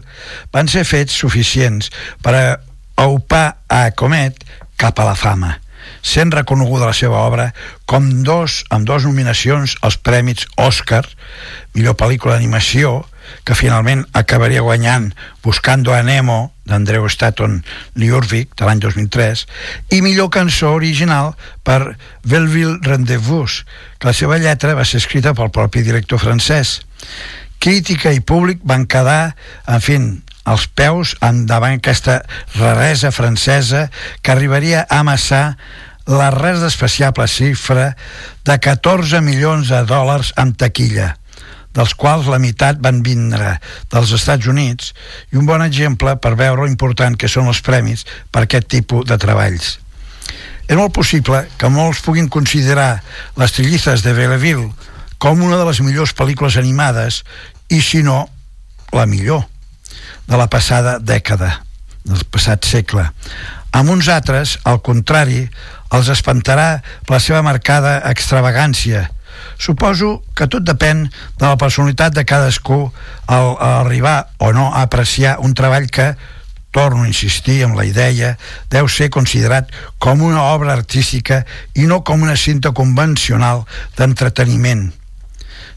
van 0.52 0.68
ser 0.68 0.82
fets 0.84 1.14
suficients 1.22 1.88
per 2.20 2.34
a 2.36 2.42
aupar 3.00 3.46
a 3.72 3.78
Comet 3.96 4.44
cap 4.76 5.00
a 5.00 5.06
la 5.08 5.14
fama, 5.16 5.54
sent 6.04 6.34
reconeguda 6.36 6.90
la 6.90 6.98
seva 6.98 7.22
obra 7.22 7.46
com 7.88 8.10
dos, 8.28 8.58
amb 8.68 8.84
dos 8.84 9.08
nominacions 9.08 9.78
als 9.80 9.96
Prèmits 9.96 10.50
Òscar, 10.60 11.06
millor 11.72 11.96
pel·lícula 11.96 12.36
d'animació, 12.36 12.98
que 13.44 13.56
finalment 13.58 14.04
acabaria 14.12 14.64
guanyant 14.64 15.12
Buscando 15.42 15.94
a 15.94 16.02
Nemo 16.02 16.52
d'Andreu 16.66 17.06
Stanton 17.08 17.60
Liurvik 17.94 18.56
de 18.58 18.66
l'any 18.66 18.82
2003 18.82 19.46
i 19.96 20.02
millor 20.04 20.30
cançó 20.34 20.74
original 20.74 21.34
per 21.66 21.96
Belleville 22.24 22.80
Rendezvous 22.82 23.62
que 23.98 24.10
la 24.10 24.16
seva 24.16 24.38
lletra 24.42 24.76
va 24.78 24.84
ser 24.84 25.00
escrita 25.02 25.34
pel 25.34 25.52
propi 25.54 25.82
director 25.86 26.20
francès. 26.22 26.80
Crítica 27.62 28.12
i 28.12 28.20
públic 28.20 28.60
van 28.64 28.84
quedar 28.86 29.34
en 29.66 29.82
fi, 29.82 29.98
als 30.46 30.66
peus 30.68 31.16
endavant 31.24 31.80
aquesta 31.80 32.20
raresa 32.54 33.10
francesa 33.10 33.88
que 34.22 34.32
arribaria 34.32 34.86
a 34.86 35.00
amassar 35.02 35.56
la 36.06 36.30
res 36.30 36.62
despreciable 36.62 37.26
xifra 37.26 37.94
de 38.46 38.58
14 38.62 39.20
milions 39.26 39.72
de 39.74 39.82
dòlars 39.90 40.32
en 40.38 40.54
taquilla 40.54 41.16
dels 41.76 41.94
quals 41.94 42.28
la 42.32 42.40
meitat 42.42 42.80
van 42.82 43.02
vindre 43.04 43.56
dels 43.92 44.12
Estats 44.16 44.48
Units 44.48 44.92
i 45.32 45.40
un 45.40 45.48
bon 45.48 45.62
exemple 45.64 46.16
per 46.16 46.34
veure 46.40 46.62
lo 46.64 46.70
important 46.70 47.18
que 47.20 47.28
són 47.28 47.50
els 47.52 47.60
premis 47.64 48.06
per 48.32 48.46
aquest 48.46 48.70
tipus 48.72 49.04
de 49.08 49.18
treballs. 49.20 49.76
És 50.66 50.74
molt 50.74 50.94
possible 50.96 51.44
que 51.60 51.70
molts 51.70 52.00
puguin 52.02 52.30
considerar 52.32 53.02
les 53.38 53.52
trillizes 53.54 54.02
de 54.02 54.14
Belleville 54.16 54.72
com 55.22 55.42
una 55.42 55.60
de 55.60 55.66
les 55.68 55.80
millors 55.84 56.14
pel·lícules 56.16 56.56
animades 56.58 57.22
i, 57.68 57.80
si 57.80 58.02
no, 58.02 58.24
la 58.92 59.06
millor 59.06 59.44
de 60.26 60.38
la 60.40 60.48
passada 60.50 60.98
dècada, 60.98 61.62
del 62.06 62.24
passat 62.30 62.66
segle. 62.66 63.06
Amb 63.76 63.92
uns 63.92 64.08
altres, 64.10 64.56
al 64.64 64.80
contrari, 64.82 65.44
els 65.94 66.08
espantarà 66.10 66.80
per 67.06 67.16
la 67.16 67.22
seva 67.22 67.42
marcada 67.46 67.98
extravagància, 68.10 69.06
Suposo 69.58 70.22
que 70.36 70.48
tot 70.52 70.64
depèn 70.66 71.06
de 71.08 71.46
la 71.46 71.56
personalitat 71.60 72.14
de 72.14 72.24
cadascú 72.28 72.90
al, 73.26 73.54
al 73.56 73.86
arribar 73.86 74.28
o 74.38 74.52
no 74.52 74.68
a 74.72 74.82
apreciar 74.84 75.38
un 75.40 75.54
treball 75.56 75.88
que, 75.90 76.14
torno 76.76 77.04
a 77.04 77.08
insistir 77.08 77.62
amb 77.64 77.78
la 77.78 77.86
idea, 77.88 78.34
deu 78.68 78.88
ser 78.92 79.08
considerat 79.08 79.70
com 79.98 80.20
una 80.20 80.42
obra 80.52 80.74
artística 80.76 81.40
i 81.72 81.88
no 81.88 82.02
com 82.04 82.20
una 82.26 82.36
cinta 82.36 82.74
convencional 82.76 83.64
d'entreteniment. 83.96 84.90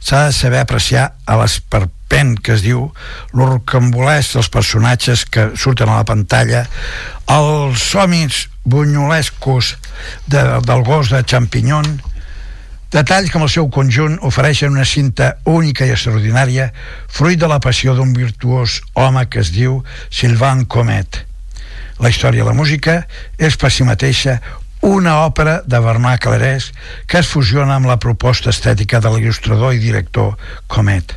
S'ha 0.03 0.25
de 0.27 0.35
saber 0.35 0.59
apreciar 0.59 1.13
a 1.27 1.37
l'esperpent 1.39 2.35
que 2.43 2.57
es 2.57 2.63
diu, 2.63 2.89
l'orcambulès 3.31 4.33
dels 4.35 4.51
personatges 4.51 5.23
que 5.23 5.49
surten 5.55 5.91
a 5.91 6.01
la 6.01 6.07
pantalla, 6.07 6.65
els 7.31 7.83
somis 7.93 8.47
bunyolescos 8.67 9.77
de, 10.27 10.43
del 10.67 10.83
gos 10.83 11.11
de 11.15 11.23
Champignon, 11.23 11.99
Detalls 12.89 13.29
amb 13.37 13.45
el 13.45 13.51
seu 13.53 13.67
conjunt 13.69 14.15
ofereixen 14.25 14.73
una 14.73 14.85
cinta 14.91 15.35
única 15.45 15.85
i 15.85 15.91
extraordinària, 15.93 16.71
fruit 17.05 17.37
de 17.37 17.49
la 17.51 17.59
passió 17.61 17.93
d'un 17.93 18.15
virtuós 18.17 18.79
home 18.97 19.27
que 19.29 19.43
es 19.43 19.51
diu 19.53 19.83
Sylvain 20.09 20.63
Comet. 20.65 21.19
La 22.01 22.09
història 22.09 22.41
i 22.41 22.47
la 22.47 22.55
música 22.57 23.03
és 23.37 23.59
per 23.61 23.69
si 23.69 23.85
mateixa 23.85 24.39
una 24.81 25.19
òpera 25.27 25.59
de 25.69 25.83
Bernard 25.85 26.23
Clarès 26.23 26.71
que 27.05 27.21
es 27.21 27.29
fusiona 27.29 27.77
amb 27.77 27.85
la 27.91 27.99
proposta 28.01 28.49
estètica 28.49 29.03
de 29.03 29.13
l'il·lustrador 29.13 29.77
i 29.77 29.83
director 29.83 30.33
Comet. 30.65 31.13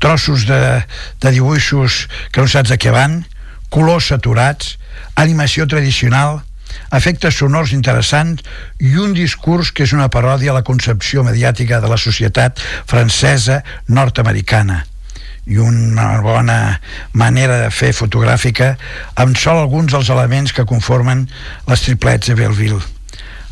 Trossos 0.00 0.48
de, 0.48 0.86
de 1.20 1.36
dibuixos 1.36 2.06
que 2.32 2.40
no 2.40 2.48
saps 2.48 2.72
a 2.72 2.80
què 2.80 2.94
van, 2.96 3.26
colors 3.68 4.08
saturats, 4.08 4.78
animació 5.20 5.68
tradicional, 5.68 6.40
efectes 6.94 7.38
sonors 7.38 7.72
interessants 7.76 8.44
i 8.80 8.94
un 8.96 9.14
discurs 9.16 9.72
que 9.72 9.84
és 9.84 9.94
una 9.96 10.08
paròdia 10.12 10.52
a 10.52 10.58
la 10.58 10.66
concepció 10.66 11.24
mediàtica 11.26 11.80
de 11.80 11.90
la 11.90 11.98
societat 12.00 12.60
francesa 12.88 13.62
nord-americana 13.88 14.84
i 15.48 15.56
una 15.56 16.20
bona 16.20 16.58
manera 17.16 17.62
de 17.62 17.70
fer 17.72 17.94
fotogràfica 17.96 18.74
amb 19.16 19.36
sol 19.40 19.62
alguns 19.62 19.94
dels 19.94 20.10
elements 20.12 20.52
que 20.52 20.68
conformen 20.68 21.24
les 21.66 21.84
triplets 21.86 22.28
de 22.28 22.36
Belleville. 22.36 22.82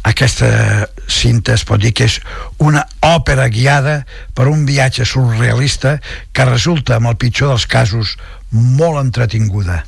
Aquesta 0.07 0.87
cinta 1.11 1.57
es 1.57 1.65
pot 1.67 1.81
dir 1.83 1.95
que 1.97 2.07
és 2.07 2.21
una 2.63 2.85
òpera 3.03 3.49
guiada 3.51 4.03
per 4.37 4.47
un 4.53 4.63
viatge 4.69 5.09
surrealista 5.09 5.97
que 6.33 6.47
resulta, 6.47 7.01
amb 7.01 7.11
el 7.11 7.19
pitjor 7.19 7.51
dels 7.55 7.67
casos, 7.67 8.15
molt 8.53 9.01
entretinguda. 9.01 9.83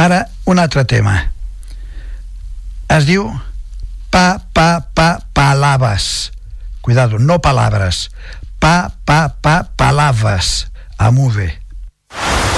Ara, 0.00 0.24
un 0.48 0.58
altre 0.58 0.84
tema 0.88 1.35
es 2.88 3.06
diu 3.06 3.28
pa, 4.10 4.40
pa, 4.52 4.88
pa, 4.94 5.20
palabas. 5.32 6.32
Cuidado, 6.80 7.18
no 7.18 7.40
palabras. 7.40 8.10
Pa, 8.58 8.92
pa, 9.04 9.36
pa, 9.40 9.70
palavas. 9.76 10.70
Amuve. 10.96 11.60
Si 12.10 12.55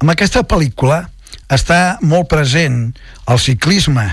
Amb 0.00 0.14
aquesta 0.14 0.40
pel·lícula 0.48 1.02
està 1.52 1.98
molt 2.00 2.30
present 2.32 2.76
el 3.28 3.38
ciclisme, 3.42 4.06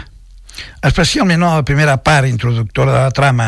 especialment 0.84 1.46
a 1.48 1.52
la 1.62 1.66
primera 1.68 1.94
part 2.04 2.28
introductora 2.28 2.92
de 2.92 3.04
la 3.06 3.14
trama, 3.16 3.46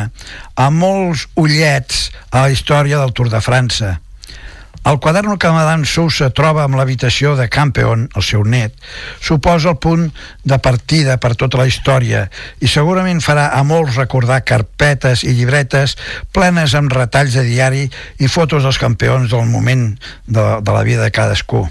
amb 0.56 0.80
molts 0.80 1.26
ullets 1.36 2.06
a 2.32 2.46
la 2.46 2.54
història 2.54 3.02
del 3.02 3.12
Tour 3.12 3.28
de 3.34 3.42
França. 3.44 3.98
El 4.88 5.02
quaderno 5.04 5.36
que 5.36 5.52
Madame 5.52 5.84
Sousa 5.84 6.30
troba 6.32 6.64
amb 6.64 6.80
l'habitació 6.80 7.34
de 7.36 7.50
Campeon, 7.52 8.06
el 8.16 8.24
seu 8.24 8.46
net, 8.48 8.78
suposa 9.20 9.74
el 9.74 9.82
punt 9.84 10.06
de 10.48 10.60
partida 10.64 11.18
per 11.20 11.34
tota 11.36 11.60
la 11.60 11.68
història 11.68 12.22
i 12.64 12.72
segurament 12.72 13.20
farà 13.20 13.50
a 13.58 13.66
molts 13.68 14.00
recordar 14.00 14.46
carpetes 14.48 15.26
i 15.28 15.36
llibretes 15.36 15.98
plenes 16.32 16.78
amb 16.80 16.96
retalls 16.96 17.36
de 17.36 17.44
diari 17.52 17.84
i 18.24 18.32
fotos 18.32 18.64
dels 18.64 18.80
campions 18.80 19.28
del 19.36 19.44
moment 19.52 19.92
de, 20.24 20.48
de 20.64 20.78
la 20.78 20.86
vida 20.88 21.04
de 21.04 21.12
cadascú. 21.12 21.66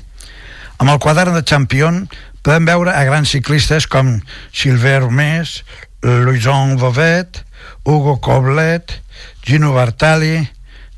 Amb 0.78 0.92
el 0.92 1.00
quadern 1.02 1.34
de 1.34 1.42
Champion 1.42 2.04
podem 2.46 2.68
veure 2.68 2.92
a 2.94 3.02
grans 3.04 3.32
ciclistes 3.34 3.88
com 3.90 4.20
Sylvain 4.54 5.10
Mes, 5.10 5.64
Louison 6.02 6.76
Vovet, 6.78 7.42
Hugo 7.82 8.20
Coblet, 8.22 9.00
Gino 9.42 9.72
Bartali, 9.74 10.46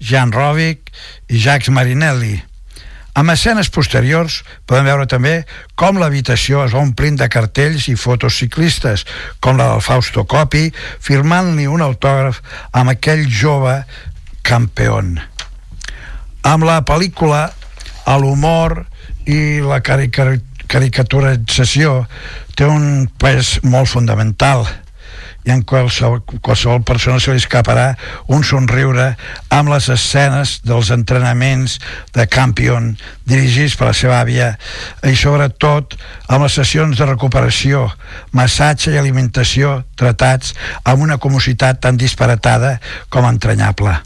Jean 0.00 0.32
Rovic 0.32 0.92
i 1.28 1.40
Jacques 1.40 1.72
Marinelli. 1.72 2.36
Amb 3.16 3.32
escenes 3.32 3.70
posteriors 3.72 4.42
podem 4.68 4.86
veure 4.86 5.06
també 5.08 5.32
com 5.80 5.98
l'habitació 5.98 6.60
es 6.66 6.76
va 6.76 6.84
omplint 6.84 7.16
de 7.18 7.30
cartells 7.32 7.88
i 7.88 7.96
fotos 7.96 8.36
ciclistes, 8.38 9.06
com 9.40 9.56
la 9.56 9.72
del 9.72 9.82
Fausto 9.84 10.26
Coppi, 10.28 10.68
firmant-li 11.00 11.66
un 11.66 11.82
autògraf 11.82 12.42
amb 12.76 12.92
aquell 12.92 13.24
jove 13.26 13.80
campeón. 14.46 15.16
Amb 16.44 16.68
la 16.68 16.80
pel·lícula, 16.86 17.48
l'humor 18.20 18.84
i 19.30 19.40
la 19.64 19.80
carica 19.84 20.32
caricaturització 20.70 22.04
té 22.54 22.68
un 22.68 23.08
pes 23.18 23.58
molt 23.66 23.90
fundamental 23.90 24.66
i 25.48 25.52
en 25.54 25.62
qualsevol, 25.64 26.20
qualsevol 26.44 26.82
persona 26.84 27.20
se 27.20 27.32
li 27.32 27.40
escaparà 27.40 27.94
un 28.30 28.44
somriure 28.44 29.06
amb 29.56 29.72
les 29.72 29.88
escenes 29.92 30.58
dels 30.68 30.90
entrenaments 30.94 31.78
de 32.14 32.26
Campion 32.28 32.90
dirigits 33.24 33.76
per 33.80 33.88
la 33.88 33.96
seva 33.96 34.18
àvia 34.20 34.50
i 35.08 35.16
sobretot 35.16 35.96
amb 36.28 36.44
les 36.44 36.58
sessions 36.60 37.00
de 37.00 37.08
recuperació, 37.08 37.86
massatge 38.36 38.92
i 38.92 39.00
alimentació 39.00 39.80
tratats 39.96 40.52
amb 40.84 41.08
una 41.08 41.18
comositat 41.18 41.80
tan 41.86 41.96
disparatada 42.00 42.76
com 43.08 43.26
entranyable. 43.26 43.96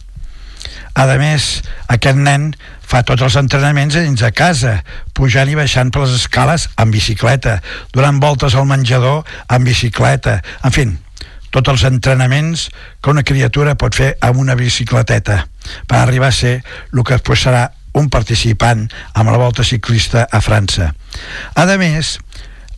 A 0.94 1.04
més, 1.18 1.64
aquest 1.90 2.18
nen 2.22 2.52
fa 2.84 3.02
tots 3.06 3.24
els 3.24 3.36
entrenaments 3.40 3.96
dins 3.96 4.20
de 4.20 4.30
casa, 4.36 4.78
pujant 5.16 5.50
i 5.50 5.56
baixant 5.58 5.90
per 5.92 6.04
les 6.04 6.16
escales 6.18 6.68
amb 6.76 6.94
bicicleta, 6.94 7.60
donant 7.94 8.20
voltes 8.22 8.54
al 8.54 8.68
menjador 8.68 9.24
amb 9.48 9.66
bicicleta, 9.68 10.40
en 10.64 10.74
fi, 10.74 10.86
tots 11.54 11.70
els 11.70 11.84
entrenaments 11.86 12.68
que 13.00 13.12
una 13.12 13.22
criatura 13.22 13.76
pot 13.78 13.94
fer 13.94 14.14
amb 14.26 14.42
una 14.42 14.56
bicicleteta 14.58 15.44
per 15.86 16.00
arribar 16.00 16.32
a 16.32 16.36
ser 16.36 16.56
el 16.64 17.02
que 17.02 17.14
després 17.14 17.46
serà 17.46 17.68
un 17.94 18.10
participant 18.10 18.88
amb 19.14 19.30
la 19.30 19.38
volta 19.38 19.62
ciclista 19.62 20.26
a 20.26 20.40
França. 20.42 20.90
A 21.54 21.64
més, 21.78 22.18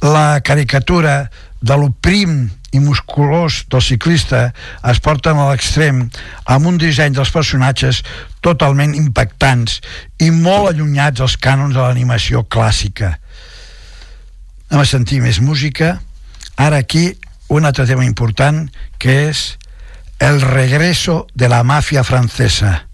la 0.04 0.42
caricatura 0.44 1.30
de 1.60 1.76
lo 1.76 1.90
prim 2.04 2.48
i 2.76 2.80
musculós 2.80 3.64
del 3.72 3.82
ciclista 3.82 4.50
es 4.90 5.00
porten 5.00 5.38
a 5.40 5.48
l'extrem 5.50 6.02
amb 6.44 6.68
un 6.68 6.80
disseny 6.80 7.14
dels 7.16 7.32
personatges 7.32 8.02
totalment 8.44 8.94
impactants 8.98 9.80
i 10.22 10.30
molt 10.30 10.72
allunyats 10.74 11.22
dels 11.22 11.36
cànons 11.40 11.74
de 11.76 11.80
l'animació 11.80 12.44
clàssica. 12.44 13.16
Anem 14.68 14.82
a 14.82 14.88
sentir 14.88 15.22
més 15.22 15.40
música. 15.40 15.96
Ara 16.56 16.82
aquí 16.82 17.14
un 17.48 17.64
altre 17.64 17.86
tema 17.86 18.04
important 18.04 18.66
que 18.98 19.28
és 19.30 19.56
el 20.18 20.40
regreso 20.40 21.26
de 21.34 21.48
la 21.48 21.62
mafia 21.62 22.02
francesa. 22.04 22.86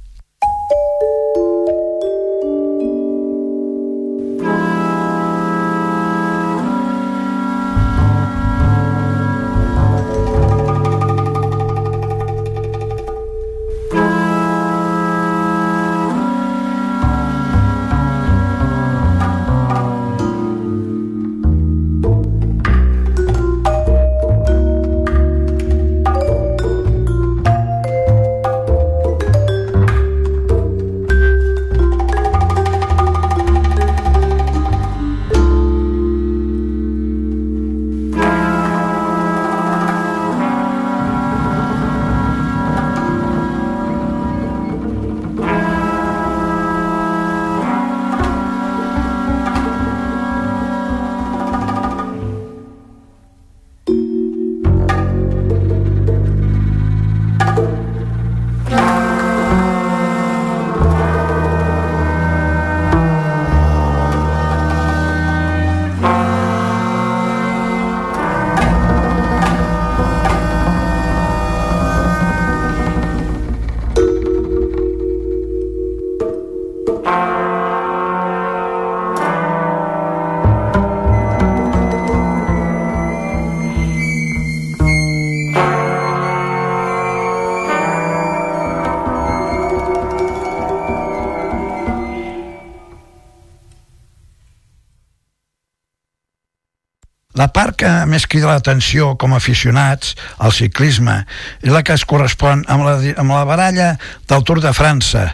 Que 97.83 97.93
més 98.07 98.29
crida 98.31 98.53
l'atenció 98.53 99.13
com 99.19 99.35
a 99.35 99.41
aficionats 99.43 100.15
al 100.39 100.55
ciclisme 100.55 101.23
és 101.63 101.71
la 101.75 101.83
que 101.83 101.97
es 101.97 102.07
correspon 102.07 102.63
amb 102.71 102.87
la, 102.87 102.97
amb 103.19 103.35
la 103.35 103.45
baralla 103.49 103.95
del 104.31 104.45
Tour 104.47 104.63
de 104.63 104.71
França. 104.77 105.33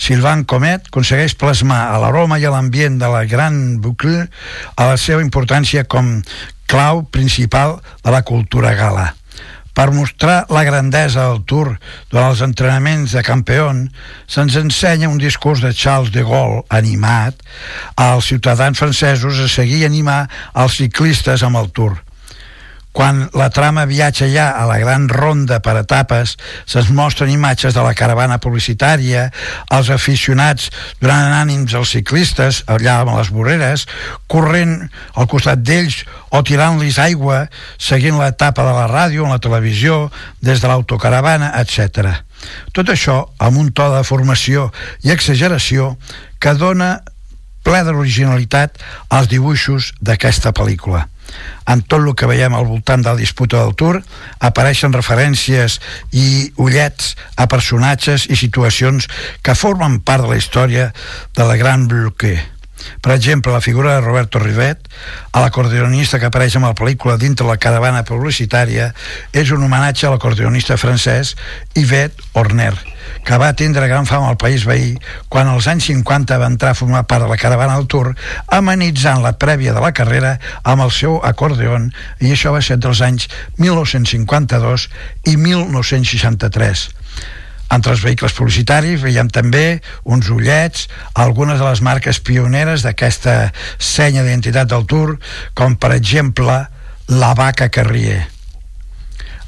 Sylvain 0.00 0.46
Comet 0.48 0.86
aconsegueix 0.88 1.34
plasmar 1.36 1.82
a 1.90 1.98
l'aroma 2.00 2.38
i 2.40 2.46
a 2.46 2.54
l'ambient 2.54 2.96
de 3.00 3.10
la 3.10 3.26
Gran 3.28 3.80
Boucle 3.82 4.22
a 4.76 4.86
la 4.88 4.96
seva 4.96 5.24
importància 5.24 5.84
com 5.84 6.20
clau 6.70 7.02
principal 7.10 7.80
de 8.04 8.14
la 8.14 8.22
cultura 8.22 8.72
gala. 8.78 9.10
Per 9.74 9.86
mostrar 9.94 10.44
la 10.50 10.64
grandesa 10.66 11.28
del 11.30 11.42
Tour 11.46 11.72
durant 12.10 12.32
els 12.32 12.42
entrenaments 12.44 13.14
de 13.16 13.22
campion, 13.26 13.86
se'ns 14.26 14.58
ensenya 14.60 15.08
un 15.08 15.18
discurs 15.22 15.62
de 15.64 15.72
Charles 15.72 16.12
de 16.14 16.24
Gaulle 16.26 16.64
animat 16.68 17.40
als 17.96 18.30
ciutadans 18.32 18.78
francesos 18.78 19.40
a 19.40 19.48
seguir 19.48 19.84
i 19.84 19.88
animar 19.88 20.24
els 20.58 20.80
ciclistes 20.82 21.46
amb 21.46 21.62
el 21.62 21.70
Tour. 21.76 21.98
Quan 22.92 23.28
la 23.38 23.46
trama 23.54 23.84
viatja 23.86 24.26
ja 24.26 24.48
a 24.58 24.64
la 24.66 24.78
gran 24.82 25.06
ronda 25.08 25.60
per 25.62 25.76
etapes, 25.78 26.34
se'ns 26.66 26.90
mostren 26.90 27.30
imatges 27.30 27.74
de 27.76 27.84
la 27.84 27.94
caravana 27.94 28.40
publicitària, 28.42 29.28
els 29.70 29.92
aficionats 29.94 30.70
donant 30.98 31.36
ànims 31.38 31.76
als 31.78 31.92
ciclistes 31.94 32.64
allà 32.66 33.00
amb 33.04 33.14
les 33.14 33.30
voreres, 33.30 33.86
corrent 34.26 34.88
al 35.14 35.28
costat 35.30 35.62
d'ells 35.62 36.02
o 36.34 36.42
tirant-los 36.42 36.98
aigua, 36.98 37.44
seguint 37.78 38.18
l'etapa 38.18 38.66
de 38.66 38.74
la 38.74 38.88
ràdio, 38.90 39.22
en 39.24 39.36
la 39.36 39.42
televisió, 39.42 40.08
des 40.42 40.58
de 40.58 40.66
l'autocaravana, 40.66 41.52
etc. 41.62 42.10
Tot 42.74 42.90
això 42.90 43.22
amb 43.38 43.62
un 43.62 43.70
to 43.70 43.86
de 43.94 44.02
formació 44.02 44.72
i 45.06 45.14
exageració 45.14 45.94
que 46.42 46.58
dona 46.58 46.96
ple 47.62 47.84
d'originalitat 47.86 48.82
als 49.14 49.30
dibuixos 49.30 49.92
d'aquesta 50.00 50.50
pel·lícula 50.56 51.09
en 51.70 51.82
tot 51.82 52.00
el 52.04 52.14
que 52.14 52.28
veiem 52.30 52.54
al 52.56 52.68
voltant 52.68 53.04
de 53.04 53.12
la 53.12 53.20
disputa 53.20 53.62
del 53.62 53.74
Tour 53.78 54.00
apareixen 54.38 54.94
referències 54.96 55.80
i 56.12 56.50
ullets 56.56 57.14
a 57.36 57.48
personatges 57.50 58.28
i 58.30 58.38
situacions 58.38 59.08
que 59.42 59.58
formen 59.58 60.00
part 60.00 60.26
de 60.26 60.34
la 60.34 60.40
història 60.40 60.90
de 61.36 61.46
la 61.46 61.58
Gran 61.60 61.88
Bloquer. 61.88 62.59
Per 63.00 63.12
exemple, 63.14 63.52
la 63.52 63.60
figura 63.64 63.94
de 63.94 64.04
Roberto 64.04 64.38
Rivet, 64.38 64.88
a 65.32 65.42
l'acordeonista 65.44 66.18
que 66.18 66.30
apareix 66.30 66.56
en 66.56 66.66
la 66.68 66.74
pel·lícula 66.76 67.18
dintre 67.20 67.48
la 67.48 67.58
caravana 67.60 68.04
publicitària, 68.06 68.92
és 69.32 69.52
un 69.54 69.64
homenatge 69.66 70.06
a 70.06 70.14
l'acordeonista 70.14 70.78
francès 70.80 71.36
Yvette 71.74 72.30
Horner, 72.32 72.74
que 73.24 73.38
va 73.38 73.52
tindre 73.56 73.88
gran 73.88 74.06
fama 74.06 74.30
al 74.30 74.38
país 74.40 74.64
veí 74.68 74.94
quan 75.28 75.48
als 75.48 75.68
anys 75.70 75.90
50 75.90 76.38
va 76.40 76.48
entrar 76.50 76.72
a 76.72 76.78
formar 76.78 77.06
part 77.10 77.24
de 77.24 77.30
la 77.30 77.38
caravana 77.40 77.76
del 77.76 77.88
Tour 77.90 78.14
amenitzant 78.48 79.22
la 79.24 79.34
prèvia 79.38 79.74
de 79.76 79.82
la 79.82 79.92
carrera 79.96 80.36
amb 80.62 80.86
el 80.86 80.92
seu 80.94 81.18
acordeon 81.26 81.90
i 82.20 82.32
això 82.32 82.54
va 82.54 82.62
ser 82.64 82.78
entre 82.78 82.92
els 82.94 83.02
anys 83.04 83.28
1952 83.58 84.88
i 85.32 85.36
1963 85.36 86.88
entre 87.70 87.94
els 87.94 88.02
vehicles 88.04 88.34
publicitaris 88.36 89.02
veiem 89.04 89.30
també 89.30 89.80
uns 90.04 90.30
ullets, 90.32 90.88
algunes 91.14 91.60
de 91.60 91.68
les 91.68 91.82
marques 91.86 92.20
pioneres 92.20 92.84
d'aquesta 92.86 93.52
senya 93.78 94.24
d'identitat 94.24 94.70
del 94.70 94.86
Tour, 94.90 95.16
com 95.54 95.76
per 95.76 95.94
exemple 95.96 96.64
la 97.10 97.32
vaca 97.34 97.70
que 97.70 97.86
rie. 97.86 98.20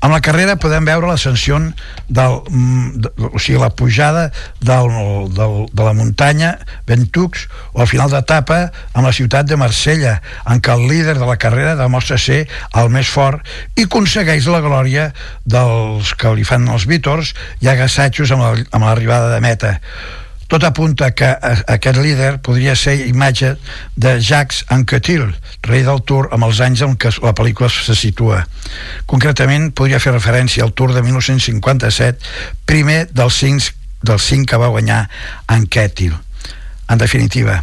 Amb 0.02 0.16
la 0.16 0.20
carrera 0.24 0.56
podem 0.58 0.82
veure 0.82 1.06
l'ascensió 1.06 1.60
del, 2.08 2.32
mm, 2.50 3.02
de, 3.04 3.10
o 3.30 3.38
sigui, 3.38 3.60
la 3.62 3.70
pujada 3.70 4.24
del, 4.58 4.88
del, 5.30 5.54
de 5.70 5.82
la 5.86 5.92
muntanya 5.94 6.56
Ventux 6.88 7.46
o 7.72 7.84
al 7.84 7.90
final 7.90 8.10
d'etapa 8.10 8.58
amb 8.92 9.06
la 9.06 9.12
ciutat 9.14 9.46
de 9.46 9.58
Marsella 9.60 10.16
en 10.50 10.58
què 10.58 10.74
el 10.74 10.88
líder 10.90 11.14
de 11.20 11.28
la 11.28 11.38
carrera 11.38 11.76
demostra 11.78 12.18
ser 12.18 12.40
el 12.74 12.90
més 12.90 13.06
fort 13.06 13.46
i 13.78 13.86
aconsegueix 13.86 14.50
la 14.50 14.62
glòria 14.64 15.12
dels 15.46 16.14
que 16.18 16.34
li 16.34 16.46
fan 16.48 16.66
els 16.66 16.88
vítors 16.90 17.30
i 17.62 17.70
agassatjos 17.70 18.34
amb 18.34 18.82
l'arribada 18.82 19.30
la, 19.30 19.36
de 19.36 19.40
meta 19.46 19.72
tot 20.52 20.64
apunta 20.68 21.14
que 21.16 21.24
aquest 21.32 21.96
líder 21.96 22.34
podria 22.44 22.74
ser 22.76 23.06
imatge 23.06 23.54
de 23.96 24.10
Jacques 24.20 24.66
Anquetil, 24.68 25.30
rei 25.64 25.80
del 25.86 26.02
Tour 26.04 26.28
amb 26.36 26.44
els 26.44 26.60
anys 26.60 26.82
en 26.84 26.92
què 27.00 27.08
la 27.24 27.32
pel·lícula 27.32 27.70
se 27.72 27.96
situa. 27.96 28.42
Concretament, 29.08 29.70
podria 29.72 30.00
fer 30.02 30.12
referència 30.12 30.66
al 30.66 30.74
Tour 30.76 30.92
de 30.92 31.00
1957, 31.06 32.20
primer 32.68 33.06
dels 33.16 33.40
cinc, 33.40 33.70
dels 34.04 34.28
cinc 34.28 34.50
que 34.50 34.60
va 34.60 34.68
guanyar 34.74 35.06
Anquetil. 35.56 36.12
En 36.84 37.00
definitiva, 37.00 37.62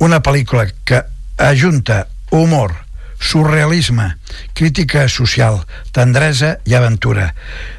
una 0.00 0.22
pel·lícula 0.24 0.64
que 0.88 1.04
ajunta 1.36 2.06
humor, 2.32 2.72
surrealisme, 3.20 4.14
crítica 4.56 5.10
social, 5.12 5.60
tendresa 5.92 6.56
i 6.64 6.72
aventura, 6.72 7.34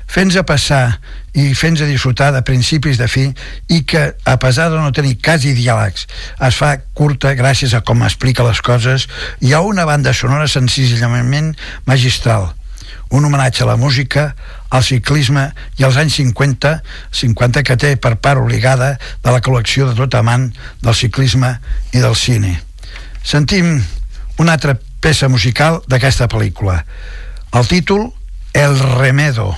fent-nos 0.06 0.46
passar 0.46 1.00
i 1.36 1.52
fent 1.58 1.78
a 1.84 1.88
disfrutar 1.88 2.32
de 2.32 2.42
principis 2.48 2.98
de 2.98 3.08
fi 3.12 3.26
i 3.68 3.82
que, 3.84 4.08
a 4.24 4.36
pesar 4.40 4.70
de 4.72 4.80
no 4.80 4.94
tenir 4.96 5.18
quasi 5.20 5.54
diàlegs, 5.56 6.08
es 6.48 6.60
fa 6.60 6.76
curta 6.96 7.36
gràcies 7.36 7.76
a 7.76 7.84
com 7.84 8.06
explica 8.08 8.46
les 8.48 8.62
coses 8.64 9.10
i 9.44 9.52
a 9.54 9.60
una 9.62 9.86
banda 9.86 10.14
sonora 10.16 10.48
senzillament 10.48 11.56
magistral. 11.86 12.54
Un 13.12 13.28
homenatge 13.28 13.64
a 13.64 13.68
la 13.68 13.76
música, 13.78 14.34
al 14.70 14.84
ciclisme 14.84 15.50
i 15.78 15.84
als 15.84 16.00
anys 16.00 16.18
50, 16.22 16.72
50 17.12 17.64
que 17.68 17.78
té 17.80 17.96
per 18.00 18.16
part 18.16 18.42
obligada 18.42 18.96
de 18.98 19.32
la 19.32 19.44
col·lecció 19.44 19.90
de 19.90 19.96
tot 20.00 20.16
amant 20.16 20.50
del 20.82 20.96
ciclisme 20.96 21.52
i 21.94 22.00
del 22.00 22.16
cine. 22.16 22.56
Sentim 23.24 23.78
una 24.40 24.56
altra 24.58 24.76
peça 25.02 25.30
musical 25.30 25.82
d'aquesta 25.88 26.28
pel·lícula. 26.32 26.82
El 27.54 27.68
títol, 27.68 28.10
El 28.54 28.80
Remedo. 28.80 29.54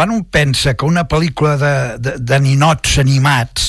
Quan 0.00 0.14
un 0.16 0.22
pensa 0.24 0.72
que 0.80 0.86
una 0.88 1.02
pel·lícula 1.04 1.58
de, 1.60 1.74
de, 2.00 2.12
de 2.24 2.36
ninots 2.40 2.94
animats 3.02 3.64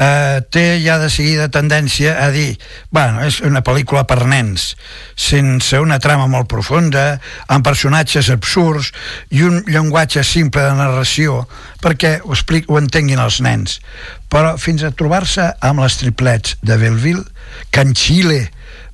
eh, 0.00 0.40
té 0.48 0.62
ja 0.80 0.94
de 0.96 1.10
seguida 1.12 1.50
tendència 1.52 2.14
a 2.24 2.30
dir 2.32 2.54
bueno, 2.88 3.20
és 3.20 3.42
una 3.44 3.60
pel·lícula 3.60 4.06
per 4.08 4.22
nens 4.24 4.70
sense 5.12 5.76
una 5.84 5.98
trama 6.00 6.30
molt 6.32 6.48
profunda 6.48 7.18
amb 7.52 7.68
personatges 7.68 8.32
absurds 8.32 8.88
i 9.36 9.44
un 9.44 9.60
llenguatge 9.68 10.24
simple 10.24 10.64
de 10.64 10.72
narració 10.80 11.42
perquè 11.84 12.14
ho, 12.22 12.32
explic, 12.32 12.64
ho 12.72 12.80
entenguin 12.80 13.20
els 13.20 13.42
nens. 13.44 13.82
Però 14.32 14.56
fins 14.56 14.80
a 14.80 14.94
trobar-se 14.96 15.50
amb 15.60 15.84
les 15.84 16.00
triplets 16.00 16.56
de 16.64 16.80
Belleville 16.80 17.28
que 17.68 17.84
en 17.84 17.92
Xile 17.92 18.46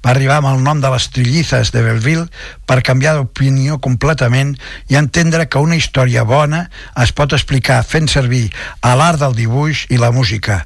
va 0.05 0.13
arribar 0.15 0.39
amb 0.41 0.51
el 0.51 0.63
nom 0.65 0.81
de 0.81 0.91
les 0.93 1.09
trillizes 1.13 1.73
de 1.75 1.83
Belleville 1.85 2.27
per 2.67 2.81
canviar 2.87 3.17
d'opinió 3.19 3.79
completament 3.85 4.55
i 4.89 4.97
entendre 5.01 5.49
que 5.49 5.61
una 5.61 5.77
història 5.77 6.25
bona 6.25 6.67
es 7.03 7.13
pot 7.13 7.37
explicar 7.37 7.83
fent 7.85 8.09
servir 8.09 8.49
a 8.81 8.95
l'art 8.97 9.21
del 9.21 9.37
dibuix 9.37 9.87
i 9.91 10.01
la 10.01 10.13
música. 10.13 10.65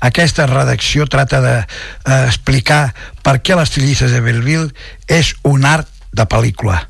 Aquesta 0.00 0.46
redacció 0.48 1.06
trata 1.06 1.40
d'explicar 1.44 2.82
de, 2.86 2.92
eh, 2.92 3.20
per 3.22 3.38
què 3.40 3.56
les 3.56 3.72
trillizes 3.72 4.12
de 4.12 4.20
Belleville 4.20 4.72
és 5.08 5.34
un 5.44 5.64
art 5.64 5.88
de 6.12 6.24
pel·lícula. 6.28 6.86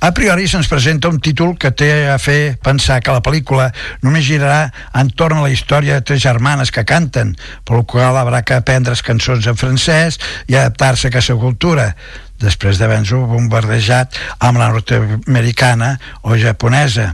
A 0.00 0.12
priori 0.16 0.46
se'ns 0.48 0.64
presenta 0.64 1.10
un 1.12 1.18
títol 1.20 1.58
que 1.60 1.68
té 1.76 2.08
a 2.08 2.14
fer 2.16 2.56
pensar 2.64 3.02
que 3.04 3.12
la 3.12 3.20
pel·lícula 3.20 3.66
només 4.00 4.24
girarà 4.24 4.70
entorn 4.96 5.36
a 5.36 5.44
la 5.44 5.50
història 5.52 5.98
de 5.98 6.06
tres 6.08 6.22
germanes 6.24 6.72
que 6.72 6.86
canten, 6.88 7.34
pel 7.68 7.84
qual 7.84 8.16
haurà 8.16 8.40
que 8.40 8.56
aprendre 8.56 8.96
cançons 9.04 9.44
en 9.44 9.60
francès 9.60 10.16
i 10.48 10.56
adaptar-se 10.56 11.08
a 11.08 11.12
aquesta 11.12 11.36
cultura 11.36 11.90
després 12.40 12.80
d'haver-nos 12.80 13.28
bombardejat 13.30 14.18
amb 14.40 14.60
la 14.60 14.70
nord-americana 14.72 15.92
o 16.22 16.36
japonesa. 16.40 17.10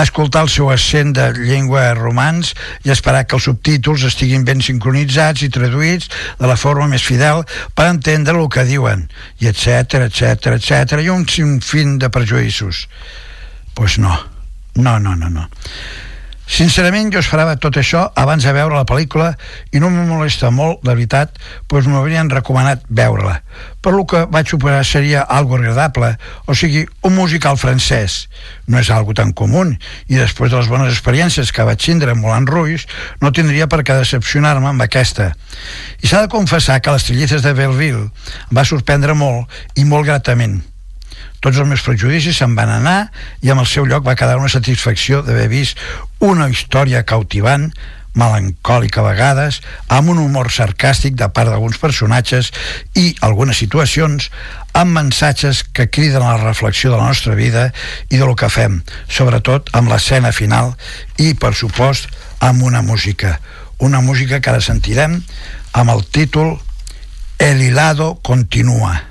Escoltar 0.00 0.44
el 0.46 0.52
seu 0.52 0.70
accent 0.72 1.14
de 1.16 1.30
llengua 1.38 1.88
romans 1.98 2.54
i 2.86 2.94
esperar 2.94 3.26
que 3.26 3.38
els 3.38 3.48
subtítols 3.50 4.06
estiguin 4.10 4.46
ben 4.48 4.62
sincronitzats 4.64 5.46
i 5.46 5.50
traduïts 5.52 6.10
de 6.40 6.50
la 6.50 6.58
forma 6.60 6.88
més 6.90 7.04
fidel 7.06 7.44
per 7.74 7.90
entendre 7.90 8.38
el 8.38 8.50
que 8.52 8.66
diuen, 8.68 9.08
i 9.40 9.50
etc 9.50 10.06
etc 10.06 10.54
etc 10.56 11.02
i 11.04 11.10
un 11.12 11.26
sinfín 11.28 11.98
de 11.98 12.10
prejuïços. 12.12 12.86
Doncs 13.80 13.96
pues 13.96 13.98
no, 13.98 14.12
no, 14.74 14.98
no, 14.98 15.14
no, 15.16 15.30
no. 15.30 15.46
Sincerament, 16.50 17.12
jo 17.14 17.20
esperava 17.22 17.54
tot 17.62 17.76
això 17.78 18.08
abans 18.18 18.42
de 18.42 18.50
veure 18.50 18.74
la 18.74 18.86
pel·lícula 18.88 19.28
i 19.70 19.78
no 19.78 19.86
me 19.94 20.02
molesta 20.08 20.48
molt, 20.50 20.80
de 20.82 20.90
veritat, 20.90 21.36
doncs 21.70 21.86
m'haurien 21.86 22.30
recomanat 22.32 22.82
veure-la. 22.90 23.36
Per 23.78 23.92
lo 23.94 24.02
que 24.10 24.24
vaig 24.34 24.50
operar 24.56 24.80
seria 24.84 25.22
algo 25.22 25.54
agradable, 25.60 26.16
o 26.50 26.56
sigui, 26.58 26.82
un 27.06 27.14
musical 27.14 27.54
francès. 27.60 28.24
No 28.66 28.80
és 28.82 28.90
algo 28.90 29.14
tan 29.14 29.30
comú, 29.30 29.62
i 30.10 30.18
després 30.18 30.50
de 30.50 30.58
les 30.58 30.72
bones 30.72 30.90
experiències 30.90 31.54
que 31.54 31.68
vaig 31.68 31.78
tindre 31.84 32.16
amb 32.16 32.26
Moulin 32.26 32.50
Rouge, 32.50 32.88
no 33.22 33.30
tindria 33.30 33.70
per 33.70 33.84
què 33.84 34.00
decepcionar-me 34.00 34.72
amb 34.72 34.82
aquesta. 34.82 35.30
I 36.02 36.10
s'ha 36.10 36.24
de 36.26 36.32
confessar 36.34 36.80
que 36.82 36.96
les 36.96 37.06
trillizes 37.06 37.46
de 37.46 37.54
Belleville 37.54 38.08
va 38.50 38.66
sorprendre 38.66 39.14
molt 39.14 39.46
i 39.78 39.86
molt 39.86 40.10
gratament 40.10 40.58
tots 41.40 41.56
els 41.56 41.68
meus 41.68 41.84
prejudicis 41.84 42.36
se'n 42.36 42.56
van 42.56 42.72
anar 42.72 42.98
i 43.40 43.50
amb 43.52 43.64
el 43.64 43.68
seu 43.68 43.88
lloc 43.88 44.04
va 44.06 44.16
quedar 44.18 44.38
una 44.40 44.52
satisfacció 44.52 45.22
d'haver 45.24 45.48
vist 45.52 45.80
una 46.20 46.48
història 46.52 47.02
cautivant 47.08 47.70
melancòlica 48.14 49.00
a 49.00 49.06
vegades, 49.06 49.60
amb 49.88 50.10
un 50.10 50.18
humor 50.18 50.50
sarcàstic 50.50 51.14
de 51.18 51.28
part 51.30 51.50
d'alguns 51.50 51.78
personatges 51.78 52.50
i 52.98 53.12
algunes 53.22 53.60
situacions 53.62 54.30
amb 54.74 54.96
mensatges 54.96 55.62
que 55.64 55.88
criden 55.90 56.22
a 56.22 56.34
la 56.34 56.44
reflexió 56.44 56.90
de 56.90 56.98
la 56.98 57.06
nostra 57.06 57.36
vida 57.38 57.70
i 58.08 58.16
de 58.16 58.26
lo 58.26 58.34
que 58.34 58.50
fem, 58.50 58.80
sobretot 59.08 59.70
amb 59.78 59.90
l'escena 59.92 60.34
final 60.34 60.74
i, 61.18 61.34
per 61.34 61.54
supost, 61.54 62.10
amb 62.40 62.62
una 62.62 62.82
música. 62.82 63.38
Una 63.78 64.00
música 64.00 64.40
que 64.40 64.50
ara 64.50 64.60
sentirem 64.60 65.20
amb 65.72 65.94
el 65.94 66.04
títol 66.04 66.58
El 67.38 67.62
hilado 67.62 68.18
continua. 68.20 69.09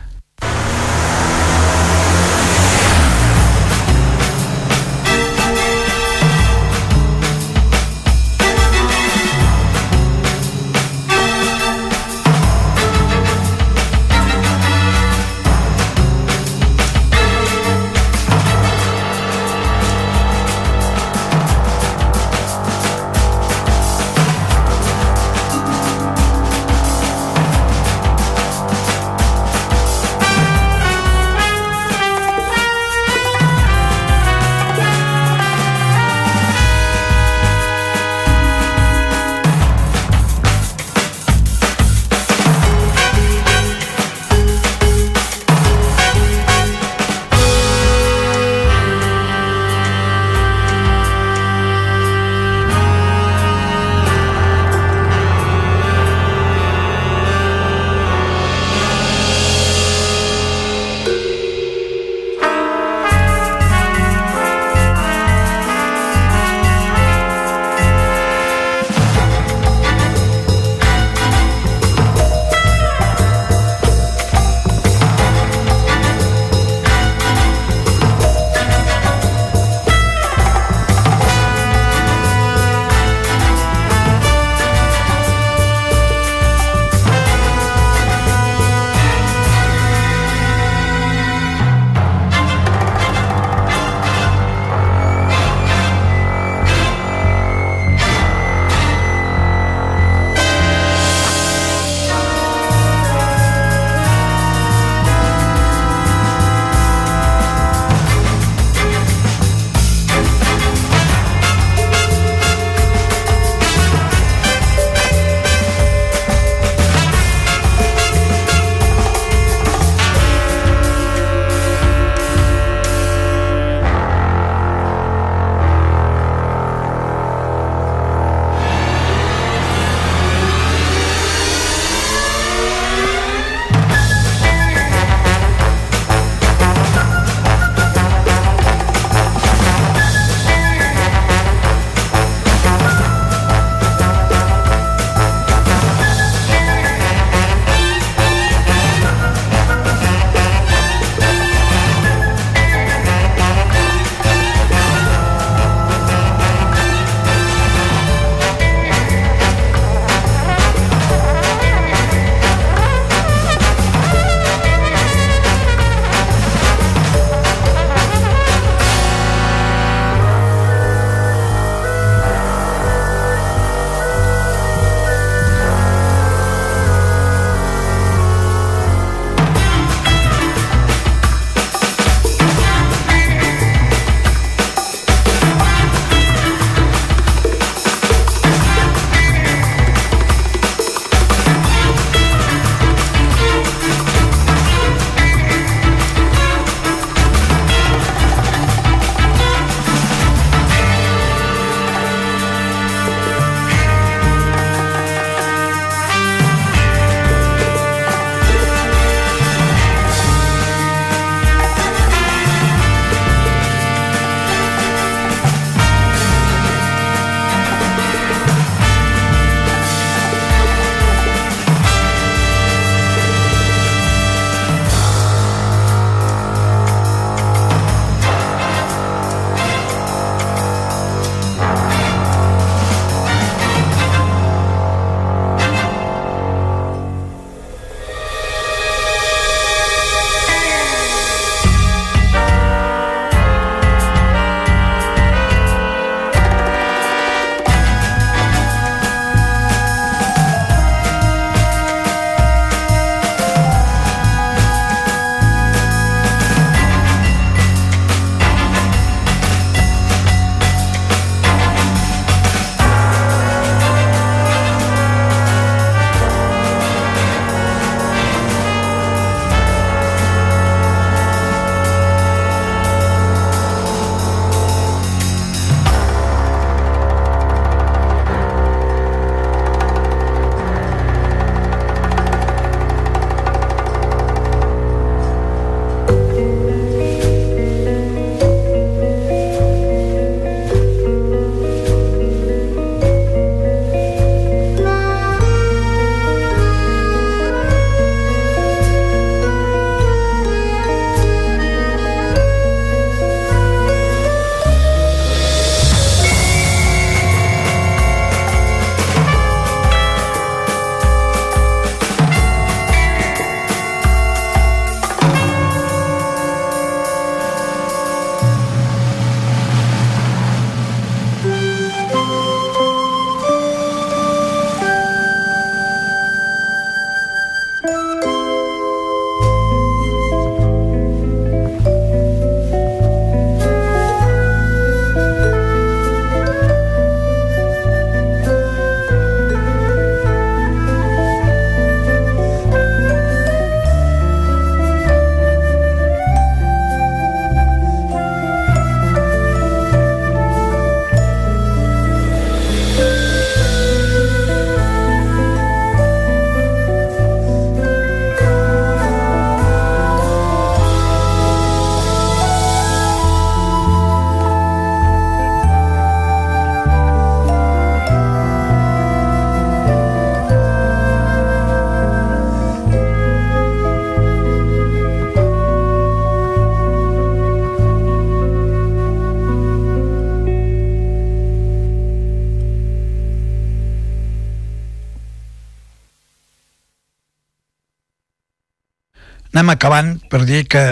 Acabant 389.72 390.18
per 390.30 390.44
dir 390.48 390.66
que, 390.70 390.84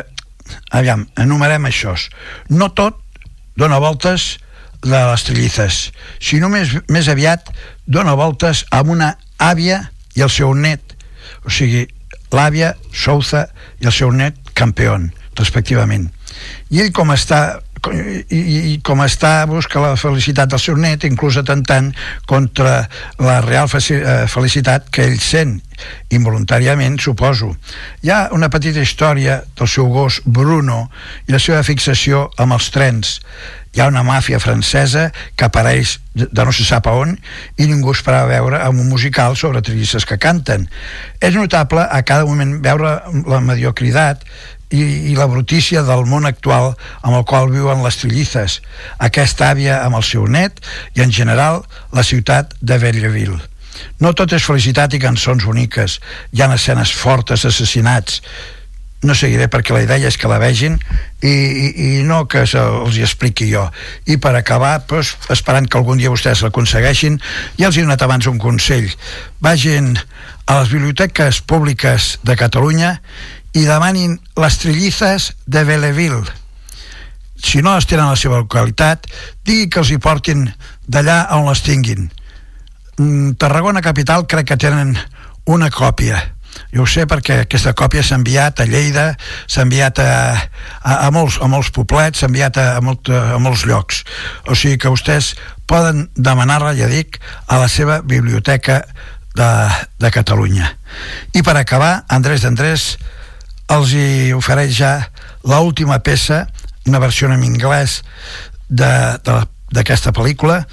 aviam, 0.71 1.05
enumerem 1.19 1.67
això. 1.69 1.95
No 2.49 2.69
tot 2.77 2.99
dona 3.57 3.79
voltes 3.83 4.37
de 4.85 4.97
les 4.97 5.23
trillizes, 5.25 5.77
sinó 6.21 6.49
més, 6.53 6.75
més 6.93 7.07
aviat 7.09 7.49
dona 7.89 8.13
voltes 8.17 8.63
amb 8.71 8.93
una 8.93 9.15
àvia 9.41 9.87
i 10.15 10.23
el 10.25 10.29
seu 10.33 10.53
net, 10.53 10.93
o 11.45 11.53
sigui, 11.53 11.87
l'àvia 12.33 12.75
Souza 12.93 13.47
i 13.81 13.87
el 13.89 13.95
seu 13.95 14.11
net 14.11 14.37
Campeón, 14.57 15.11
respectivament. 15.37 16.09
I 16.73 16.83
ell 16.83 16.93
com 16.93 17.11
està 17.13 17.59
i, 17.93 18.73
i 18.73 18.75
com 18.85 19.01
està 19.05 19.45
busca 19.49 19.81
la 19.83 19.95
felicitat 19.99 20.49
del 20.51 20.61
seu 20.61 20.77
net 20.79 21.05
inclús 21.07 21.37
atentant 21.39 21.91
contra 22.29 22.87
la 23.21 23.39
real 23.45 23.69
eh, 23.69 24.25
felicitat 24.31 24.89
que 24.91 25.05
ell 25.07 25.19
sent 25.21 25.59
involuntàriament, 26.09 26.97
suposo. 26.99 27.51
Hi 28.01 28.09
ha 28.09 28.19
una 28.33 28.49
petita 28.49 28.81
història 28.81 29.41
del 29.57 29.69
seu 29.69 29.89
gos 29.93 30.21
Bruno 30.25 30.87
i 31.27 31.35
la 31.35 31.41
seva 31.43 31.63
fixació 31.63 32.27
amb 32.41 32.57
els 32.57 32.71
trens. 32.73 33.17
Hi 33.75 33.83
ha 33.83 33.89
una 33.91 34.01
màfia 34.01 34.39
francesa 34.41 35.11
que 35.37 35.45
apareix 35.45 35.99
de 36.17 36.45
no 36.45 36.53
se 36.55 36.65
sap 36.65 36.87
a 36.89 36.95
on 36.97 37.13
i 37.61 37.67
ningú 37.69 37.93
esperava 37.93 38.31
veure 38.31 38.61
amb 38.63 38.81
un 38.81 38.89
musical 38.89 39.37
sobre 39.37 39.61
trillisses 39.61 40.07
que 40.09 40.17
canten. 40.17 40.65
És 41.21 41.37
notable 41.37 41.85
a 41.85 42.01
cada 42.01 42.25
moment 42.25 42.57
veure 42.63 42.97
la 43.27 43.41
mediocritat 43.43 44.25
i, 44.69 45.11
i 45.11 45.15
la 45.15 45.27
brutícia 45.31 45.83
del 45.87 46.05
món 46.09 46.27
actual 46.27 46.73
amb 47.01 47.15
el 47.15 47.25
qual 47.29 47.51
viuen 47.51 47.83
les 47.85 47.99
trillizes, 48.01 48.61
aquesta 48.97 49.51
àvia 49.53 49.81
amb 49.85 49.99
el 49.99 50.05
seu 50.07 50.27
net 50.27 50.59
i 50.95 51.03
en 51.05 51.13
general 51.13 51.63
la 51.95 52.03
ciutat 52.03 52.55
de 52.61 52.79
Belleville. 52.81 53.39
No 54.01 54.13
tot 54.17 54.33
és 54.33 54.45
felicitat 54.45 54.93
i 54.97 55.01
cançons 55.01 55.45
boniques, 55.45 55.99
hi 56.33 56.41
ha 56.41 56.53
escenes 56.53 56.91
fortes, 56.93 57.45
assassinats, 57.45 58.21
no 59.05 59.13
seguiré 59.13 59.45
perquè 59.51 59.75
la 59.75 59.83
idea 59.85 60.09
és 60.09 60.17
que 60.17 60.29
la 60.29 60.39
vegin 60.41 60.77
i, 61.21 61.29
i, 61.29 61.67
i 61.85 61.89
no 62.07 62.23
que 62.29 62.41
els 62.47 62.97
hi 62.97 63.03
expliqui 63.05 63.49
jo. 63.51 63.67
I 64.09 64.17
per 64.21 64.33
acabar 64.35 64.79
doncs, 64.89 65.13
esperant 65.33 65.69
que 65.69 65.77
algun 65.77 66.01
dia 66.01 66.09
vostès 66.09 66.41
l'aconsegueixin 66.41 67.19
ja 67.59 67.69
els 67.69 67.77
he 67.77 67.85
donat 67.85 68.01
abans 68.01 68.25
un 68.29 68.41
consell. 68.41 68.89
Vagin 69.43 69.93
a 70.47 70.61
les 70.61 70.73
biblioteques 70.73 71.43
públiques 71.45 72.15
de 72.25 72.37
Catalunya 72.39 72.95
i 73.57 73.65
demanin 73.65 74.19
les 74.37 74.59
trillizes 74.61 75.31
de 75.49 75.63
Belleville. 75.65 76.25
Si 77.37 77.61
no 77.65 77.73
les 77.73 77.87
tenen 77.89 78.05
a 78.05 78.13
la 78.13 78.19
seva 78.19 78.41
localitat, 78.43 79.07
digui 79.45 79.67
que 79.69 79.81
els 79.81 79.91
hi 79.93 79.97
portin 80.01 80.45
d'allà 80.85 81.23
on 81.37 81.47
les 81.49 81.63
tinguin. 81.65 82.07
Mm, 82.97 83.33
Tarragona 83.41 83.81
Capital 83.85 84.27
crec 84.29 84.51
que 84.51 84.59
tenen 84.61 84.93
una 85.45 85.71
còpia. 85.73 86.21
Jo 86.73 86.85
ho 86.85 86.89
sé 86.89 87.05
perquè 87.09 87.43
aquesta 87.43 87.73
còpia 87.77 88.01
s'ha 88.05 88.17
enviat 88.17 88.61
a 88.61 88.65
Lleida, 88.69 89.11
s'ha 89.45 89.65
enviat 89.65 90.01
a, 90.01 90.13
a, 90.81 90.93
a, 91.07 91.11
molts, 91.13 91.37
a 91.41 91.49
molts 91.49 91.69
poblets, 91.73 92.21
s'ha 92.21 92.29
enviat 92.29 92.57
a, 92.61 92.69
a, 92.77 92.81
molt, 92.81 93.09
a 93.09 93.37
molts 93.41 93.65
llocs. 93.69 94.03
O 94.49 94.57
sigui 94.57 94.77
que 94.81 94.93
vostès 94.93 95.33
poden 95.69 96.07
demanar-la, 96.15 96.73
ja 96.77 96.89
dic, 96.89 97.21
a 97.47 97.61
la 97.61 97.69
seva 97.69 98.01
biblioteca 98.01 98.83
de, 99.37 99.51
de 100.01 100.13
Catalunya. 100.13 100.73
I 101.37 101.45
per 101.45 101.57
acabar, 101.57 102.01
Andrés 102.09 102.45
d'Andrés, 102.45 102.95
els 103.73 103.93
hi 103.93 104.33
ofereix 104.35 104.73
ja 104.77 104.91
l'última 105.47 105.99
peça, 105.99 106.45
una 106.87 107.01
versió 107.03 107.27
en 107.27 107.35
anglès 107.35 108.01
d'aquesta 108.69 110.13
pel·lícula, 110.15 110.63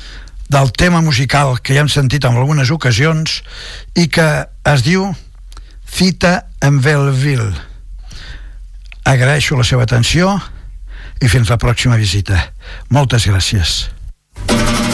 del 0.49 0.71
tema 0.73 1.01
musical 1.03 1.59
que 1.61 1.75
ja 1.75 1.83
hem 1.83 1.91
sentit 1.91 2.25
en 2.25 2.37
algunes 2.39 2.71
ocasions 2.71 3.41
i 3.99 4.07
que 4.09 4.29
es 4.71 4.85
diu 4.87 5.09
Cita 5.95 6.47
en 6.63 6.81
Belleville. 6.83 7.55
Agraeixo 9.05 9.59
la 9.59 9.67
seva 9.67 9.85
atenció 9.85 10.37
i 11.21 11.29
fins 11.31 11.51
la 11.51 11.59
pròxima 11.61 11.99
visita. 12.01 12.51
Moltes 12.91 13.27
gràcies. 13.31 13.89
I 14.49 14.94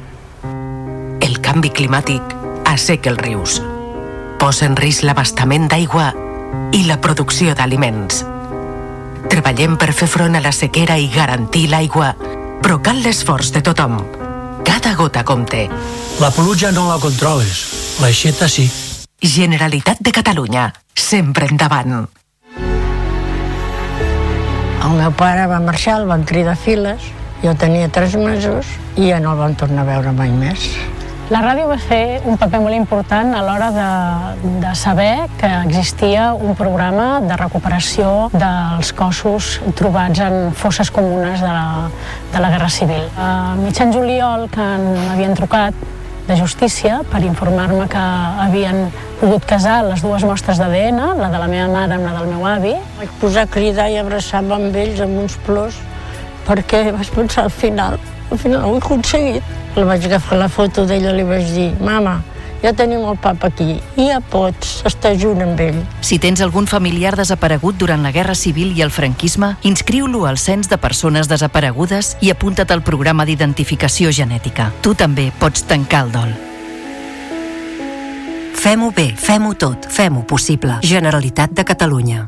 Canvi 1.51 1.67
climàtic 1.75 2.29
asseca 2.63 3.09
els 3.11 3.19
rius, 3.19 3.53
posa 4.39 4.69
en 4.69 4.77
risc 4.79 5.03
l'abastament 5.03 5.65
d'aigua 5.67 6.05
i 6.71 6.85
la 6.87 6.95
producció 7.03 7.51
d'aliments. 7.59 8.21
Treballem 9.27 9.73
per 9.75 9.89
fer 9.91 10.07
front 10.07 10.39
a 10.39 10.41
la 10.45 10.53
sequera 10.55 10.95
i 10.95 11.09
garantir 11.11 11.65
l'aigua, 11.73 12.13
però 12.63 12.77
cal 12.79 13.01
l'esforç 13.03 13.51
de 13.51 13.59
tothom. 13.67 13.97
Cada 14.63 14.93
gota 14.95 15.25
compte. 15.27 15.65
La 16.23 16.29
pluja 16.31 16.71
no 16.71 16.85
la 16.87 16.95
controles, 17.03 17.65
l'aixeta 17.99 18.47
sí. 18.47 18.69
Generalitat 19.19 19.99
de 19.99 20.15
Catalunya, 20.15 20.69
sempre 20.95 21.51
endavant. 21.51 22.07
El 24.79 24.95
meu 25.01 25.11
pare 25.19 25.51
va 25.51 25.59
marxar, 25.59 25.99
el 25.99 26.07
van 26.07 26.23
cridar 26.23 26.55
files, 26.55 27.11
jo 27.43 27.57
tenia 27.59 27.91
tres 27.91 28.15
mesos 28.15 28.71
i 28.95 29.11
ja 29.11 29.19
no 29.19 29.35
el 29.35 29.43
vam 29.43 29.59
tornar 29.59 29.83
a 29.83 29.91
veure 29.91 30.15
mai 30.15 30.31
més. 30.31 30.71
La 31.31 31.39
ràdio 31.39 31.69
va 31.69 31.77
fer 31.79 32.19
un 32.27 32.35
paper 32.35 32.59
molt 32.59 32.75
important 32.75 33.29
a 33.31 33.41
l'hora 33.45 33.69
de, 33.71 33.85
de 34.59 34.73
saber 34.75 35.29
que 35.39 35.47
existia 35.61 36.25
un 36.35 36.57
programa 36.59 37.21
de 37.23 37.37
recuperació 37.39 38.09
dels 38.33 38.91
cossos 38.97 39.53
trobats 39.79 40.19
en 40.25 40.51
fosses 40.51 40.91
comunes 40.91 41.39
de 41.39 41.47
la, 41.47 41.87
de 42.33 42.43
la 42.43 42.51
Guerra 42.51 42.67
Civil. 42.67 43.07
A 43.15 43.55
mitjan 43.61 43.95
juliol, 43.95 44.49
que 44.51 44.67
m'havien 44.83 45.39
trucat 45.39 45.87
de 46.27 46.35
justícia 46.35 46.99
per 47.07 47.23
informar-me 47.23 47.87
que 47.87 48.05
havien 48.49 48.89
pogut 49.23 49.47
casar 49.47 49.85
les 49.87 50.03
dues 50.03 50.27
mostres 50.27 50.59
d'ADN, 50.59 50.99
la 51.15 51.31
de 51.31 51.39
la 51.39 51.47
meva 51.47 51.71
mare 51.71 51.95
amb 51.95 52.11
la 52.11 52.17
del 52.19 52.27
meu 52.35 52.43
avi. 52.43 52.75
Vaig 52.99 53.19
posar 53.23 53.47
a 53.47 53.55
cridar 53.55 53.87
i 53.87 54.01
abraçar-me 54.03 54.59
amb 54.59 54.83
ells 54.83 54.99
amb 55.07 55.23
uns 55.23 55.39
plors 55.47 55.79
perquè 56.43 56.89
vaig 56.91 57.15
pensar 57.15 57.47
al 57.47 57.55
final, 57.55 58.01
al 58.31 58.39
final 58.39 58.65
ho 58.65 58.75
he 58.75 58.81
aconseguit. 58.81 59.43
La 59.75 59.85
vaig 59.85 60.05
agafar 60.07 60.39
la 60.39 60.49
foto 60.49 60.85
d'ella 60.87 61.13
i 61.13 61.19
li 61.19 61.23
vaig 61.27 61.47
dir 61.53 61.69
mama, 61.79 62.21
ja 62.61 62.73
tenim 62.77 63.03
el 63.09 63.17
papa 63.17 63.49
aquí 63.49 63.79
i 63.97 64.07
ja 64.09 64.19
pots 64.21 64.81
estar 64.85 65.13
junt 65.17 65.41
amb 65.43 65.59
ell. 65.63 65.79
Si 66.05 66.19
tens 66.21 66.41
algun 66.45 66.67
familiar 66.69 67.15
desaparegut 67.17 67.77
durant 67.81 68.03
la 68.05 68.13
Guerra 68.13 68.35
Civil 68.35 68.75
i 68.77 68.83
el 68.85 68.93
franquisme, 68.93 69.55
inscriu-lo 69.63 70.25
al 70.29 70.37
Cens 70.37 70.69
de 70.69 70.77
Persones 70.77 71.29
Desaparegudes 71.31 72.15
i 72.21 72.31
apunta't 72.31 72.71
al 72.71 72.85
programa 72.85 73.25
d'identificació 73.25 74.13
genètica. 74.13 74.71
Tu 74.81 74.93
també 74.95 75.31
pots 75.39 75.65
tancar 75.67 76.05
el 76.05 76.15
dol. 76.15 76.33
Fem-ho 78.61 78.91
bé, 78.93 79.07
fem-ho 79.17 79.55
tot, 79.57 79.87
fem-ho 79.89 80.21
possible. 80.29 80.77
Generalitat 80.85 81.55
de 81.57 81.65
Catalunya. 81.65 82.27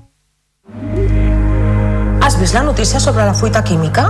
Has 2.23 2.39
vist 2.39 2.55
la 2.55 2.63
notícia 2.63 2.99
sobre 2.99 3.25
la 3.27 3.35
fuita 3.35 3.61
química? 3.63 4.09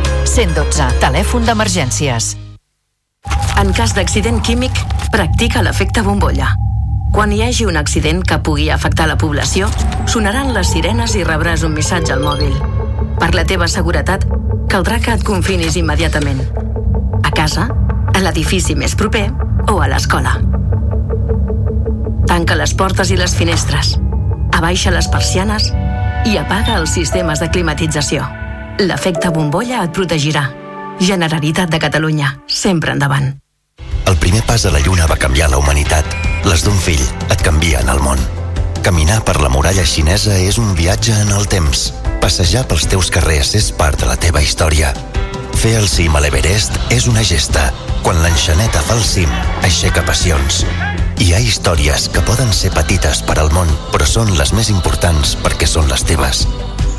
112, 0.25 0.87
telèfon 1.01 1.45
d'emergències. 1.45 2.35
En 3.61 3.71
cas 3.77 3.93
d'accident 3.93 4.39
químic, 4.41 4.71
practica 5.11 5.61
l'efecte 5.61 6.01
bombolla. 6.01 6.53
Quan 7.11 7.33
hi 7.35 7.41
hagi 7.43 7.67
un 7.67 7.77
accident 7.77 8.23
que 8.23 8.39
pugui 8.39 8.69
afectar 8.71 9.07
la 9.09 9.17
població, 9.19 9.67
sonaran 10.07 10.53
les 10.55 10.71
sirenes 10.71 11.13
i 11.19 11.25
rebràs 11.27 11.65
un 11.67 11.75
missatge 11.75 12.15
al 12.15 12.23
mòbil. 12.23 12.55
Per 13.19 13.33
la 13.35 13.45
teva 13.45 13.67
seguretat, 13.67 14.25
caldrà 14.71 15.01
que 15.03 15.13
et 15.17 15.25
confinis 15.27 15.75
immediatament. 15.75 16.41
A 17.21 17.31
casa, 17.35 17.67
a 18.15 18.23
l'edifici 18.23 18.75
més 18.75 18.95
proper 18.95 19.27
o 19.69 19.79
a 19.81 19.89
l'escola. 19.91 20.37
Tanca 22.31 22.55
les 22.55 22.73
portes 22.73 23.11
i 23.11 23.19
les 23.19 23.35
finestres. 23.35 23.97
Abaixa 24.55 24.93
les 24.95 25.09
persianes 25.11 25.73
i 26.25 26.37
apaga 26.39 26.79
els 26.79 26.95
sistemes 26.95 27.43
de 27.43 27.51
climatització. 27.51 28.40
L'efecte 28.79 29.29
bombolla 29.29 29.83
et 29.83 29.91
protegirà. 29.91 30.43
Generalitat 30.99 31.69
de 31.69 31.79
Catalunya. 31.79 32.37
Sempre 32.47 32.91
endavant. 32.91 33.35
El 34.07 34.17
primer 34.17 34.41
pas 34.47 34.65
a 34.65 34.71
la 34.71 34.79
Lluna 34.79 35.07
va 35.07 35.17
canviar 35.17 35.49
la 35.51 35.59
humanitat. 35.59 36.05
Les 36.45 36.63
d'un 36.63 36.77
fill 36.77 37.01
et 37.29 37.41
canvien 37.41 37.89
el 37.89 38.01
món. 38.01 38.19
Caminar 38.81 39.21
per 39.23 39.37
la 39.41 39.49
muralla 39.53 39.85
xinesa 39.85 40.37
és 40.39 40.57
un 40.57 40.73
viatge 40.75 41.13
en 41.13 41.31
el 41.35 41.47
temps. 41.47 41.91
Passejar 42.21 42.65
pels 42.67 42.87
teus 42.89 43.11
carrers 43.13 43.53
és 43.57 43.71
part 43.71 43.99
de 43.99 44.09
la 44.09 44.17
teva 44.17 44.41
història. 44.41 44.93
Fer 45.61 45.75
el 45.77 45.87
cim 45.89 46.15
a 46.15 46.21
l'Everest 46.23 46.79
és 46.89 47.05
una 47.11 47.23
gesta. 47.27 47.69
Quan 48.01 48.17
l'enxaneta 48.23 48.81
fa 48.81 48.97
el 48.97 49.03
cim, 49.05 49.29
aixeca 49.61 50.01
passions. 50.07 50.63
Hi 51.21 51.33
ha 51.35 51.39
històries 51.39 52.07
que 52.09 52.23
poden 52.25 52.49
ser 52.53 52.71
petites 52.73 53.21
per 53.21 53.37
al 53.37 53.51
món, 53.53 53.69
però 53.93 54.07
són 54.09 54.33
les 54.39 54.55
més 54.57 54.71
importants 54.73 55.35
perquè 55.43 55.69
són 55.69 55.85
les 55.91 56.01
teves. 56.07 56.47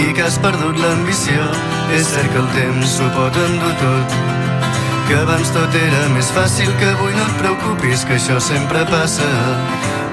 I 0.00 0.12
que 0.14 0.24
has 0.26 0.38
perdut 0.42 0.78
l'ambició. 0.80 1.48
És 1.94 2.08
cert 2.10 2.30
que 2.32 2.40
el 2.40 2.48
temps 2.56 2.96
s'ho 2.96 3.08
pot 3.14 3.36
endur 3.44 3.72
tot, 3.80 4.14
que 5.08 5.18
abans 5.20 5.50
tot 5.54 5.76
era 5.78 6.04
més 6.14 6.30
fàcil, 6.34 6.70
que 6.80 6.88
avui 6.94 7.14
no 7.14 7.26
et 7.26 7.36
preocupis, 7.42 8.06
que 8.08 8.16
això 8.18 8.40
sempre 8.42 8.84
passa. 8.90 9.28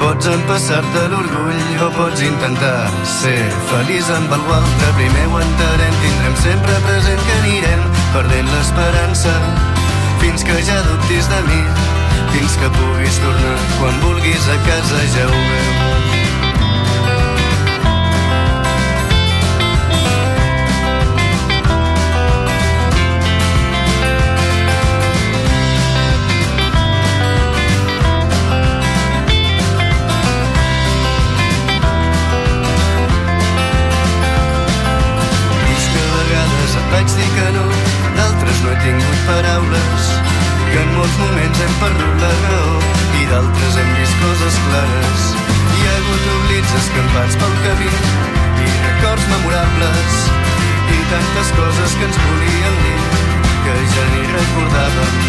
Pots 0.01 0.25
empassar-te 0.25 1.01
l'orgull 1.11 1.83
o 1.85 1.89
pots 1.93 2.23
intentar 2.25 2.89
ser 3.05 3.37
feliç 3.69 4.09
amb 4.15 4.33
algú 4.37 4.55
altre. 4.57 4.93
Primer 4.97 5.27
ho 5.29 5.41
entarem, 5.41 5.99
tindrem 6.05 6.39
sempre 6.45 6.79
present 6.87 7.25
que 7.27 7.37
anirem 7.43 7.85
perdent 8.15 8.49
l'esperança 8.55 9.35
fins 10.21 10.45
que 10.45 10.57
ja 10.65 10.79
dubtis 10.89 11.29
de 11.29 11.41
mi, 11.49 11.61
fins 12.33 12.57
que 12.61 12.73
puguis 12.77 13.21
tornar 13.25 13.59
quan 13.79 14.01
vulguis 14.05 14.49
a 14.53 14.57
casa, 14.69 15.05
ja 15.17 15.29
ho 15.29 15.45
veus. 15.51 16.10
Tingut 38.81 39.19
paraules, 39.27 40.05
que 40.71 40.79
en 40.81 40.93
molts 40.95 41.17
moments 41.21 41.59
hem 41.63 41.73
perdut 41.81 42.23
la 42.23 42.31
raó 42.37 42.77
i 43.19 43.27
d'altres 43.29 43.77
hem 43.77 43.91
vist 43.99 44.15
coses 44.23 44.57
clares. 44.67 45.25
Hi 45.75 45.83
ha 45.85 45.95
hagut 45.99 46.29
oblits 46.35 46.73
escampats 46.79 47.37
pel 47.41 47.57
camí 47.65 47.91
i 47.91 48.71
records 48.87 49.27
memorables 49.33 50.17
i 50.95 50.99
tantes 51.13 51.53
coses 51.59 51.97
que 51.99 52.09
ens 52.09 52.19
volien 52.25 52.79
dir 52.85 52.97
que 53.65 53.75
ja 53.93 54.05
ni 54.15 54.23
recordàvem. 54.33 55.19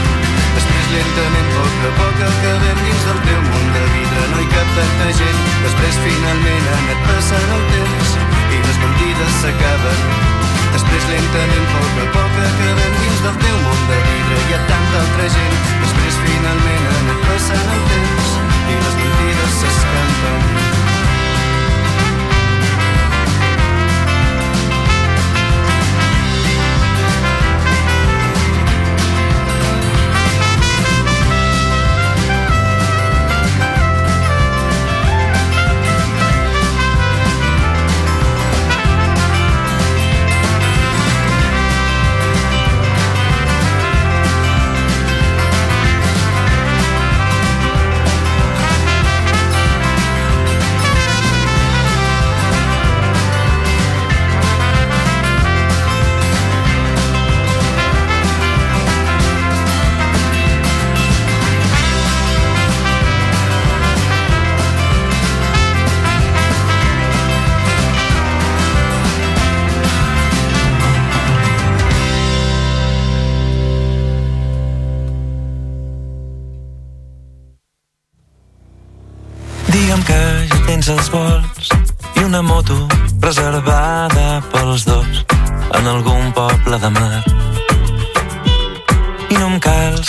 Després 0.52 0.88
lentament, 0.94 1.50
poc 1.56 1.88
a 1.88 1.94
poc, 1.98 2.22
acabem 2.28 2.84
dins 2.86 3.08
del 3.08 3.24
teu 3.26 3.42
món 3.50 3.66
de 3.76 3.86
vidre. 3.96 4.28
No 4.34 4.44
hi 4.44 4.48
cap 4.54 4.76
tanta 4.78 5.10
gent. 5.20 5.42
Després 5.66 6.00
finalment 6.06 6.70
ha 6.70 6.78
anat 6.84 7.04
passant 7.10 7.58
el 7.58 7.66
temps 7.74 8.16
i 8.52 8.62
les 8.68 8.80
mentides 8.86 9.42
s'acaben. 9.42 10.41
Després 10.72 11.08
lentament, 11.10 11.64
a 11.68 11.72
poc 11.76 12.02
a 12.02 12.06
poc, 12.16 12.36
acabem 12.48 12.98
dins 13.02 13.24
del 13.26 13.38
teu 13.44 13.56
món 13.66 13.82
de 13.90 14.00
vidre. 14.08 14.40
Hi 14.48 14.56
ha 14.56 14.60
tanta 14.72 15.00
altra 15.04 15.30
gent. 15.36 15.56
Després 15.84 16.20
finalment 16.26 16.90
ha 16.90 16.98
anat 17.04 17.24
passant 17.30 17.72
el 17.78 17.88
temps 17.94 18.36
i 18.74 18.78
les 18.84 19.00
mentides 19.02 19.58
s'escampen. 19.62 20.71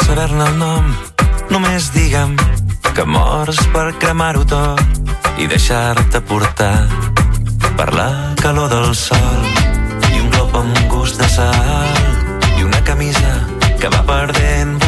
Saber-ne 0.04 0.46
el 0.50 0.58
nom, 0.60 0.88
només 1.54 1.90
digue'm 1.96 2.36
que 2.96 3.06
mors 3.08 3.60
per 3.74 3.86
cremar-ho 4.02 4.44
tot 4.50 5.40
i 5.40 5.48
deixar-te 5.48 6.22
portar 6.30 6.88
per 7.78 7.90
la 7.96 8.10
calor 8.42 8.70
del 8.74 8.92
sol. 8.96 9.48
I 10.12 10.20
un 10.20 10.30
glop 10.34 10.56
amb 10.60 10.82
gust 10.92 11.22
de 11.22 11.30
sal 11.32 12.58
i 12.60 12.68
una 12.68 12.84
camisa 12.90 13.34
que 13.80 13.92
va 13.96 14.04
perdent 14.10 14.83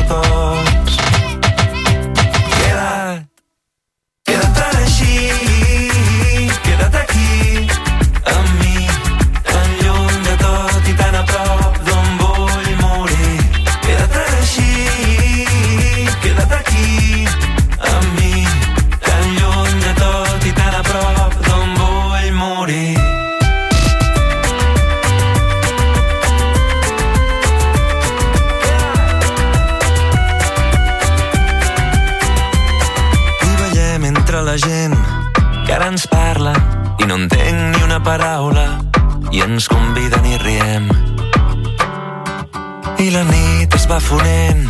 va 43.90 44.00
fonent. 44.00 44.66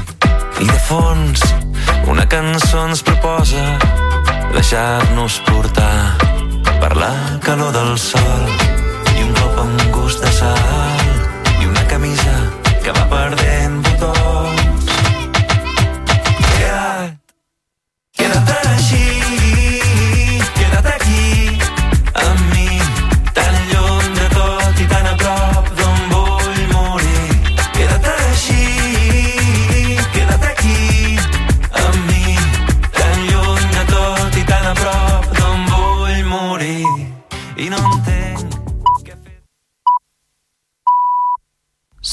I 0.62 0.66
de 0.68 0.78
fons 0.88 1.42
una 2.12 2.26
cançó 2.32 2.86
ens 2.88 3.02
proposa 3.06 3.64
deixar-nos 4.54 5.40
portar 5.48 6.16
per 6.80 6.94
la 7.00 7.12
calor 7.46 7.74
del 7.76 7.98
sol 8.00 8.48
i 9.16 9.28
un 9.28 9.36
cop 9.42 9.62
amb 9.66 9.86